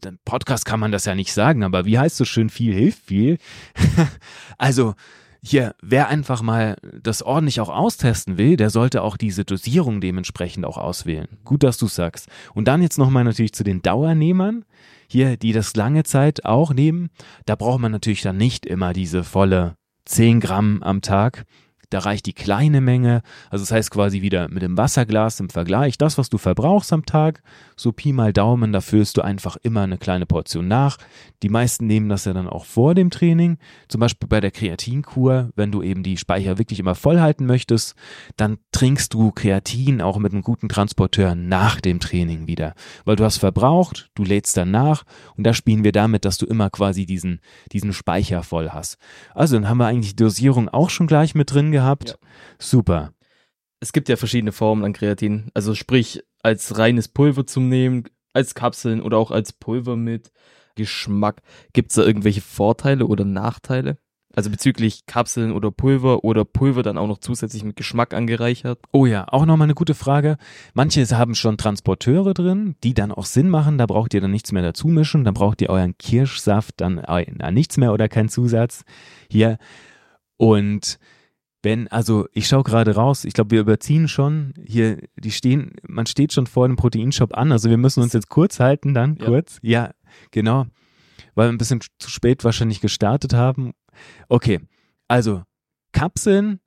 im 0.02 0.18
Podcast 0.24 0.64
kann 0.64 0.80
man 0.80 0.90
das 0.90 1.04
ja 1.04 1.14
nicht 1.14 1.32
sagen, 1.32 1.62
aber 1.62 1.84
wie 1.84 1.98
heißt 1.98 2.16
so 2.16 2.24
schön, 2.24 2.48
viel 2.48 2.72
hilft 2.72 3.04
viel. 3.04 3.38
also, 4.58 4.94
hier, 5.42 5.74
wer 5.82 6.08
einfach 6.08 6.40
mal 6.40 6.76
das 7.02 7.22
ordentlich 7.22 7.60
auch 7.60 7.68
austesten 7.68 8.38
will, 8.38 8.56
der 8.56 8.70
sollte 8.70 9.02
auch 9.02 9.18
diese 9.18 9.44
Dosierung 9.44 10.00
dementsprechend 10.00 10.64
auch 10.64 10.78
auswählen. 10.78 11.28
Gut, 11.44 11.62
dass 11.62 11.76
du 11.76 11.88
sagst. 11.88 12.28
Und 12.54 12.66
dann 12.68 12.80
jetzt 12.80 12.98
nochmal 12.98 13.24
natürlich 13.24 13.52
zu 13.52 13.64
den 13.64 13.82
Dauernehmern, 13.82 14.64
hier, 15.08 15.36
die 15.36 15.52
das 15.52 15.76
lange 15.76 16.04
Zeit 16.04 16.46
auch 16.46 16.72
nehmen. 16.72 17.10
Da 17.44 17.54
braucht 17.54 17.80
man 17.80 17.92
natürlich 17.92 18.22
dann 18.22 18.38
nicht 18.38 18.64
immer 18.64 18.94
diese 18.94 19.24
volle 19.24 19.76
10 20.06 20.40
Gramm 20.40 20.82
am 20.84 21.02
Tag, 21.02 21.44
da 21.90 22.00
reicht 22.00 22.26
die 22.26 22.32
kleine 22.32 22.80
Menge, 22.80 23.22
also 23.50 23.62
das 23.62 23.72
heißt 23.72 23.90
quasi 23.90 24.22
wieder 24.22 24.48
mit 24.48 24.62
dem 24.62 24.76
Wasserglas 24.76 25.40
im 25.40 25.50
Vergleich, 25.50 25.98
das, 25.98 26.18
was 26.18 26.28
du 26.28 26.38
verbrauchst 26.38 26.92
am 26.92 27.06
Tag, 27.06 27.42
so 27.76 27.92
Pi 27.92 28.12
mal 28.12 28.32
Daumen, 28.32 28.72
da 28.72 28.80
füllst 28.80 29.16
du 29.16 29.22
einfach 29.22 29.56
immer 29.62 29.82
eine 29.82 29.98
kleine 29.98 30.26
Portion 30.26 30.68
nach. 30.68 30.98
Die 31.42 31.48
meisten 31.48 31.86
nehmen 31.86 32.08
das 32.08 32.24
ja 32.24 32.32
dann 32.32 32.48
auch 32.48 32.64
vor 32.64 32.94
dem 32.94 33.10
Training, 33.10 33.58
zum 33.88 34.00
Beispiel 34.00 34.28
bei 34.28 34.40
der 34.40 34.50
Kreatinkur, 34.50 35.50
wenn 35.56 35.72
du 35.72 35.82
eben 35.82 36.02
die 36.02 36.16
Speicher 36.16 36.58
wirklich 36.58 36.80
immer 36.80 36.94
voll 36.94 37.20
halten 37.20 37.46
möchtest, 37.46 37.94
dann 38.36 38.58
trinkst 38.72 39.12
du 39.14 39.30
Kreatin 39.32 40.00
auch 40.00 40.18
mit 40.18 40.32
einem 40.32 40.42
guten 40.42 40.68
Transporteur 40.68 41.34
nach 41.34 41.80
dem 41.80 42.00
Training 42.00 42.46
wieder, 42.46 42.74
weil 43.04 43.16
du 43.16 43.24
hast 43.24 43.38
verbraucht, 43.38 44.10
du 44.14 44.24
lädst 44.24 44.56
dann 44.56 44.70
nach 44.70 45.04
und 45.36 45.44
da 45.44 45.54
spielen 45.54 45.84
wir 45.84 45.92
damit, 45.92 46.24
dass 46.24 46.38
du 46.38 46.46
immer 46.46 46.70
quasi 46.70 47.06
diesen, 47.06 47.40
diesen 47.72 47.92
Speicher 47.92 48.42
voll 48.42 48.70
hast. 48.70 48.98
Also 49.34 49.56
dann 49.56 49.68
haben 49.68 49.78
wir 49.78 49.86
eigentlich 49.86 50.16
die 50.16 50.22
Dosierung 50.24 50.68
auch 50.68 50.90
schon 50.90 51.06
gleich 51.06 51.34
mit 51.34 51.52
drin 51.52 51.72
gehabt. 51.76 52.08
Ja. 52.08 52.14
Super. 52.58 53.12
Es 53.80 53.92
gibt 53.92 54.08
ja 54.08 54.16
verschiedene 54.16 54.52
Formen 54.52 54.84
an 54.84 54.94
Kreatin. 54.94 55.50
Also 55.52 55.74
sprich, 55.74 56.22
als 56.42 56.78
reines 56.78 57.08
Pulver 57.08 57.46
zum 57.46 57.68
Nehmen, 57.68 58.04
als 58.32 58.54
Kapseln 58.54 59.02
oder 59.02 59.18
auch 59.18 59.30
als 59.30 59.52
Pulver 59.52 59.96
mit 59.96 60.32
Geschmack. 60.74 61.42
Gibt 61.72 61.90
es 61.90 61.96
da 61.96 62.02
irgendwelche 62.02 62.40
Vorteile 62.40 63.06
oder 63.06 63.24
Nachteile? 63.24 63.98
Also 64.34 64.50
bezüglich 64.50 65.06
Kapseln 65.06 65.50
oder 65.50 65.70
Pulver 65.70 66.22
oder 66.22 66.44
Pulver 66.44 66.82
dann 66.82 66.98
auch 66.98 67.06
noch 67.06 67.18
zusätzlich 67.18 67.64
mit 67.64 67.76
Geschmack 67.76 68.12
angereichert? 68.12 68.78
Oh 68.92 69.06
ja, 69.06 69.24
auch 69.28 69.46
nochmal 69.46 69.64
eine 69.64 69.74
gute 69.74 69.94
Frage. 69.94 70.36
Manche 70.74 71.06
haben 71.16 71.34
schon 71.34 71.56
Transporteure 71.56 72.34
drin, 72.34 72.76
die 72.84 72.92
dann 72.92 73.12
auch 73.12 73.24
Sinn 73.24 73.48
machen. 73.48 73.78
Da 73.78 73.86
braucht 73.86 74.12
ihr 74.12 74.20
dann 74.20 74.30
nichts 74.30 74.52
mehr 74.52 74.62
dazu 74.62 74.88
mischen. 74.88 75.24
Dann 75.24 75.32
braucht 75.32 75.62
ihr 75.62 75.70
euren 75.70 75.96
Kirschsaft 75.96 76.74
dann 76.82 76.98
äh, 76.98 77.50
nichts 77.50 77.78
mehr 77.78 77.94
oder 77.94 78.10
keinen 78.10 78.28
Zusatz. 78.28 78.84
Hier. 79.30 79.56
Und 80.36 80.98
wenn, 81.66 81.88
also 81.88 82.28
ich 82.32 82.46
schaue 82.46 82.62
gerade 82.62 82.94
raus, 82.94 83.24
ich 83.24 83.34
glaube, 83.34 83.50
wir 83.50 83.60
überziehen 83.60 84.06
schon. 84.06 84.54
Hier, 84.64 84.98
die 85.16 85.32
stehen, 85.32 85.72
man 85.82 86.06
steht 86.06 86.32
schon 86.32 86.46
vor 86.46 86.68
dem 86.68 86.76
Proteinshop 86.76 87.36
an, 87.36 87.50
also 87.50 87.68
wir 87.68 87.76
müssen 87.76 88.04
uns 88.04 88.12
jetzt 88.12 88.28
kurz 88.28 88.60
halten, 88.60 88.94
dann 88.94 89.16
ja. 89.16 89.26
kurz. 89.26 89.58
Ja, 89.62 89.90
genau. 90.30 90.66
Weil 91.34 91.48
wir 91.48 91.52
ein 91.52 91.58
bisschen 91.58 91.80
zu 91.98 92.08
spät 92.08 92.44
wahrscheinlich 92.44 92.80
gestartet 92.80 93.34
haben. 93.34 93.72
Okay, 94.28 94.60
also 95.08 95.42
Kapseln 95.90 96.60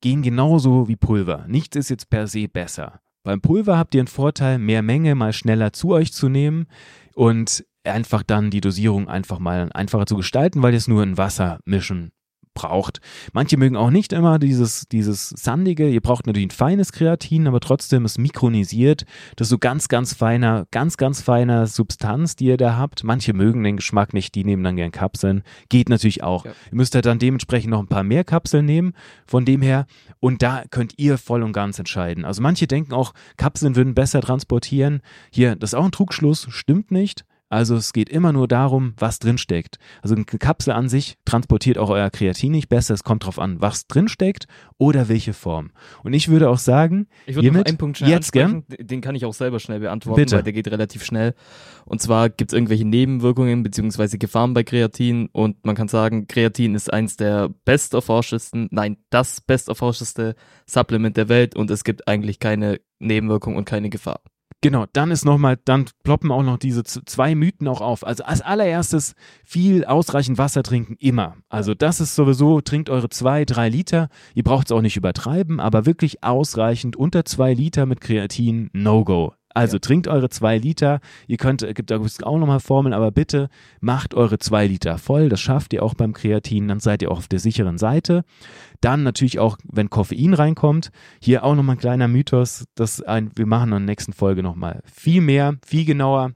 gehen 0.00 0.22
genauso 0.22 0.86
wie 0.86 0.94
Pulver. 0.94 1.46
Nichts 1.48 1.74
ist 1.74 1.90
jetzt 1.90 2.08
per 2.08 2.28
se 2.28 2.46
besser. 2.46 3.00
Beim 3.24 3.40
Pulver 3.40 3.76
habt 3.76 3.96
ihr 3.96 4.02
einen 4.02 4.06
Vorteil, 4.06 4.60
mehr 4.60 4.82
Menge 4.82 5.16
mal 5.16 5.32
schneller 5.32 5.72
zu 5.72 5.94
euch 5.94 6.12
zu 6.12 6.28
nehmen 6.28 6.66
und 7.12 7.64
einfach 7.82 8.22
dann 8.22 8.50
die 8.50 8.60
Dosierung 8.60 9.08
einfach 9.08 9.40
mal 9.40 9.68
einfacher 9.74 10.06
zu 10.06 10.14
gestalten, 10.14 10.62
weil 10.62 10.74
ihr 10.74 10.78
es 10.78 10.86
nur 10.86 11.02
in 11.02 11.18
Wasser 11.18 11.58
mischen 11.64 12.12
braucht. 12.54 13.00
Manche 13.32 13.56
mögen 13.56 13.76
auch 13.76 13.90
nicht 13.90 14.12
immer 14.12 14.38
dieses, 14.38 14.88
dieses 14.88 15.28
sandige. 15.30 15.88
Ihr 15.88 16.00
braucht 16.00 16.26
natürlich 16.26 16.48
ein 16.48 16.50
feines 16.50 16.92
Kreatin, 16.92 17.46
aber 17.46 17.60
trotzdem 17.60 18.04
ist 18.04 18.18
mikronisiert. 18.18 19.04
Das 19.36 19.46
ist 19.46 19.50
so 19.50 19.58
ganz, 19.58 19.88
ganz 19.88 20.14
feiner, 20.14 20.66
ganz, 20.70 20.96
ganz 20.96 21.20
feiner 21.20 21.66
Substanz, 21.66 22.36
die 22.36 22.46
ihr 22.46 22.56
da 22.56 22.76
habt. 22.76 23.04
Manche 23.04 23.34
mögen 23.34 23.62
den 23.64 23.76
Geschmack 23.76 24.14
nicht, 24.14 24.34
die 24.34 24.44
nehmen 24.44 24.64
dann 24.64 24.76
gern 24.76 24.92
Kapseln. 24.92 25.42
Geht 25.68 25.88
natürlich 25.88 26.22
auch. 26.22 26.44
Ja. 26.44 26.52
Ihr 26.70 26.76
müsst 26.76 26.94
halt 26.94 27.06
dann 27.06 27.18
dementsprechend 27.18 27.70
noch 27.70 27.80
ein 27.80 27.88
paar 27.88 28.04
mehr 28.04 28.24
Kapseln 28.24 28.64
nehmen. 28.64 28.94
Von 29.26 29.44
dem 29.44 29.60
her. 29.60 29.86
Und 30.20 30.42
da 30.42 30.64
könnt 30.70 30.94
ihr 30.96 31.18
voll 31.18 31.42
und 31.42 31.52
ganz 31.52 31.78
entscheiden. 31.78 32.24
Also 32.24 32.40
manche 32.40 32.66
denken 32.66 32.92
auch, 32.94 33.12
Kapseln 33.36 33.76
würden 33.76 33.94
besser 33.94 34.20
transportieren. 34.20 35.00
Hier, 35.30 35.56
das 35.56 35.70
ist 35.70 35.74
auch 35.74 35.84
ein 35.84 35.92
Trugschluss. 35.92 36.46
Stimmt 36.50 36.90
nicht. 36.90 37.24
Also 37.54 37.76
es 37.76 37.92
geht 37.92 38.08
immer 38.08 38.32
nur 38.32 38.48
darum, 38.48 38.94
was 38.98 39.20
drinsteckt. 39.20 39.78
Also 40.02 40.16
eine 40.16 40.24
Kapsel 40.24 40.72
an 40.72 40.88
sich 40.88 41.14
transportiert 41.24 41.78
auch 41.78 41.88
euer 41.88 42.10
Kreatin 42.10 42.50
nicht 42.50 42.68
besser. 42.68 42.94
Es 42.94 43.04
kommt 43.04 43.22
darauf 43.22 43.38
an, 43.38 43.60
was 43.60 43.86
drinsteckt 43.86 44.48
oder 44.76 45.08
welche 45.08 45.34
Form. 45.34 45.70
Und 46.02 46.14
ich 46.14 46.28
würde 46.28 46.50
auch 46.50 46.58
sagen, 46.58 47.06
ich 47.26 47.36
würde 47.36 47.42
hiermit, 47.42 47.68
einen 47.68 47.78
Punkt 47.78 47.98
schnell 47.98 48.10
jetzt 48.10 48.32
gern. 48.32 48.64
Den 48.68 49.00
kann 49.00 49.14
ich 49.14 49.24
auch 49.24 49.34
selber 49.34 49.60
schnell 49.60 49.78
beantworten, 49.78 50.22
Bitte. 50.22 50.34
weil 50.34 50.42
der 50.42 50.52
geht 50.52 50.66
relativ 50.66 51.04
schnell. 51.04 51.34
Und 51.84 52.02
zwar 52.02 52.28
gibt 52.28 52.50
es 52.50 52.56
irgendwelche 52.56 52.84
Nebenwirkungen 52.84 53.62
bzw. 53.62 54.18
Gefahren 54.18 54.52
bei 54.52 54.64
Kreatin 54.64 55.28
und 55.30 55.64
man 55.64 55.76
kann 55.76 55.86
sagen, 55.86 56.26
Kreatin 56.26 56.74
ist 56.74 56.92
eins 56.92 57.16
der 57.16 57.50
besterforschesten, 57.64 58.66
nein, 58.72 58.96
das 59.10 59.40
besterforscheste 59.40 60.34
Supplement 60.66 61.16
der 61.16 61.28
Welt 61.28 61.54
und 61.54 61.70
es 61.70 61.84
gibt 61.84 62.08
eigentlich 62.08 62.40
keine 62.40 62.80
Nebenwirkung 62.98 63.54
und 63.54 63.64
keine 63.64 63.90
Gefahr. 63.90 64.20
Genau, 64.64 64.86
dann 64.94 65.10
ist 65.10 65.26
nochmal, 65.26 65.58
dann 65.62 65.84
ploppen 66.04 66.32
auch 66.32 66.42
noch 66.42 66.56
diese 66.56 66.84
zwei 66.84 67.34
Mythen 67.34 67.68
auch 67.68 67.82
auf. 67.82 68.02
Also 68.02 68.24
als 68.24 68.40
allererstes 68.40 69.14
viel 69.44 69.84
ausreichend 69.84 70.38
Wasser 70.38 70.62
trinken 70.62 70.96
immer. 70.98 71.36
Also 71.50 71.74
das 71.74 72.00
ist 72.00 72.14
sowieso, 72.14 72.62
trinkt 72.62 72.88
eure 72.88 73.10
zwei, 73.10 73.44
drei 73.44 73.68
Liter. 73.68 74.08
Ihr 74.34 74.42
braucht 74.42 74.68
es 74.68 74.72
auch 74.72 74.80
nicht 74.80 74.96
übertreiben, 74.96 75.60
aber 75.60 75.84
wirklich 75.84 76.24
ausreichend 76.24 76.96
unter 76.96 77.26
zwei 77.26 77.52
Liter 77.52 77.84
mit 77.84 78.00
Kreatin, 78.00 78.70
no 78.72 79.04
go. 79.04 79.34
Also 79.54 79.76
ja. 79.76 79.80
trinkt 79.80 80.08
eure 80.08 80.28
zwei 80.28 80.58
Liter. 80.58 81.00
Ihr 81.26 81.36
könnt, 81.36 81.66
gibt 81.74 81.90
da 81.90 81.98
auch 81.98 82.38
nochmal 82.38 82.60
Formeln, 82.60 82.92
aber 82.92 83.10
bitte 83.10 83.48
macht 83.80 84.14
eure 84.14 84.38
zwei 84.38 84.66
Liter 84.66 84.98
voll. 84.98 85.28
Das 85.28 85.40
schafft 85.40 85.72
ihr 85.72 85.82
auch 85.82 85.94
beim 85.94 86.12
Kreatin. 86.12 86.68
Dann 86.68 86.80
seid 86.80 87.02
ihr 87.02 87.10
auch 87.10 87.18
auf 87.18 87.28
der 87.28 87.38
sicheren 87.38 87.78
Seite. 87.78 88.24
Dann 88.80 89.02
natürlich 89.04 89.38
auch, 89.38 89.56
wenn 89.64 89.88
Koffein 89.88 90.34
reinkommt. 90.34 90.90
Hier 91.22 91.44
auch 91.44 91.54
nochmal 91.54 91.76
ein 91.76 91.80
kleiner 91.80 92.08
Mythos. 92.08 92.64
Das 92.74 93.00
ein, 93.00 93.30
wir 93.36 93.46
machen 93.46 93.72
in 93.72 93.78
der 93.78 93.80
nächsten 93.80 94.12
Folge 94.12 94.42
nochmal 94.42 94.82
viel 94.92 95.20
mehr, 95.20 95.54
viel 95.64 95.84
genauer. 95.84 96.32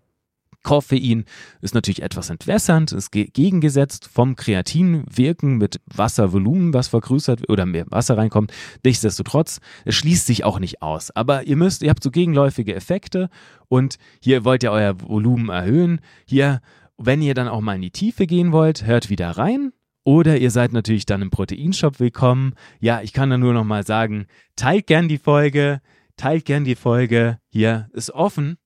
Koffein 0.63 1.25
ist 1.61 1.75
natürlich 1.75 2.03
etwas 2.03 2.31
entwässernd, 2.31 2.93
ist 2.93 3.11
gegengesetzt 3.11 4.09
vom 4.13 4.37
Kreatinwirken 4.37 5.57
mit 5.57 5.81
Wasservolumen, 5.87 6.75
was 6.75 6.89
vergrößert 6.89 7.49
oder 7.49 7.65
mehr 7.65 7.87
Wasser 7.91 8.19
reinkommt. 8.19 8.53
Nichtsdestotrotz, 8.85 9.61
es 9.85 9.95
schließt 9.95 10.27
sich 10.27 10.45
auch 10.45 10.59
nicht 10.59 10.83
aus. 10.83 11.11
Aber 11.13 11.45
ihr 11.45 11.57
müsst, 11.57 11.83
ihr 11.83 11.91
habt 11.91 12.03
so 12.03 12.11
gegenläufige 12.11 12.75
Effekte 12.75 13.31
und 13.69 13.97
hier 14.21 14.45
wollt 14.45 14.63
ihr 14.63 14.73
euer 14.73 15.01
Volumen 15.01 15.49
erhöhen. 15.49 16.01
Hier, 16.27 16.61
wenn 16.97 17.23
ihr 17.23 17.35
dann 17.35 17.49
auch 17.49 17.61
mal 17.61 17.77
in 17.77 17.83
die 17.83 17.91
Tiefe 17.91 18.27
gehen 18.27 18.53
wollt, 18.53 18.85
hört 18.85 19.11
wieder 19.11 19.31
rein. 19.31 19.73
Oder 20.05 20.39
ihr 20.39 20.51
seid 20.51 20.73
natürlich 20.73 21.07
dann 21.07 21.23
im 21.23 21.31
Proteinshop 21.31 22.01
willkommen. 22.01 22.55
Ja, 22.81 23.03
ich 23.03 23.13
kann 23.13 23.31
da 23.31 23.39
nur 23.39 23.53
noch 23.53 23.65
mal 23.65 23.87
sagen, 23.87 24.27
teilt 24.57 24.87
gern 24.87 25.07
die 25.07 25.19
Folge, 25.19 25.81
teilt 26.17 26.47
gern 26.47 26.65
die 26.65 26.77
Folge. 26.77 27.39
Hier 27.49 27.89
ist 27.93 28.11
offen, 28.11 28.57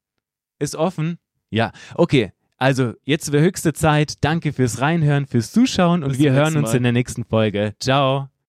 ist 0.58 0.76
offen 0.76 1.18
Ja, 1.52 1.70
okay. 1.94 2.32
Also, 2.56 2.94
jetzt 3.04 3.32
wäre 3.32 3.42
höchste 3.42 3.72
Zeit. 3.72 4.24
Danke 4.24 4.52
fürs 4.52 4.80
Reinhören, 4.80 5.26
fürs 5.26 5.52
Zuschauen 5.52 6.02
und 6.02 6.10
Bis 6.10 6.18
wir 6.18 6.32
hören 6.32 6.56
uns 6.56 6.70
Mal. 6.70 6.76
in 6.76 6.82
der 6.84 6.92
nächsten 6.92 7.24
Folge. 7.24 7.74
Ciao. 7.80 8.31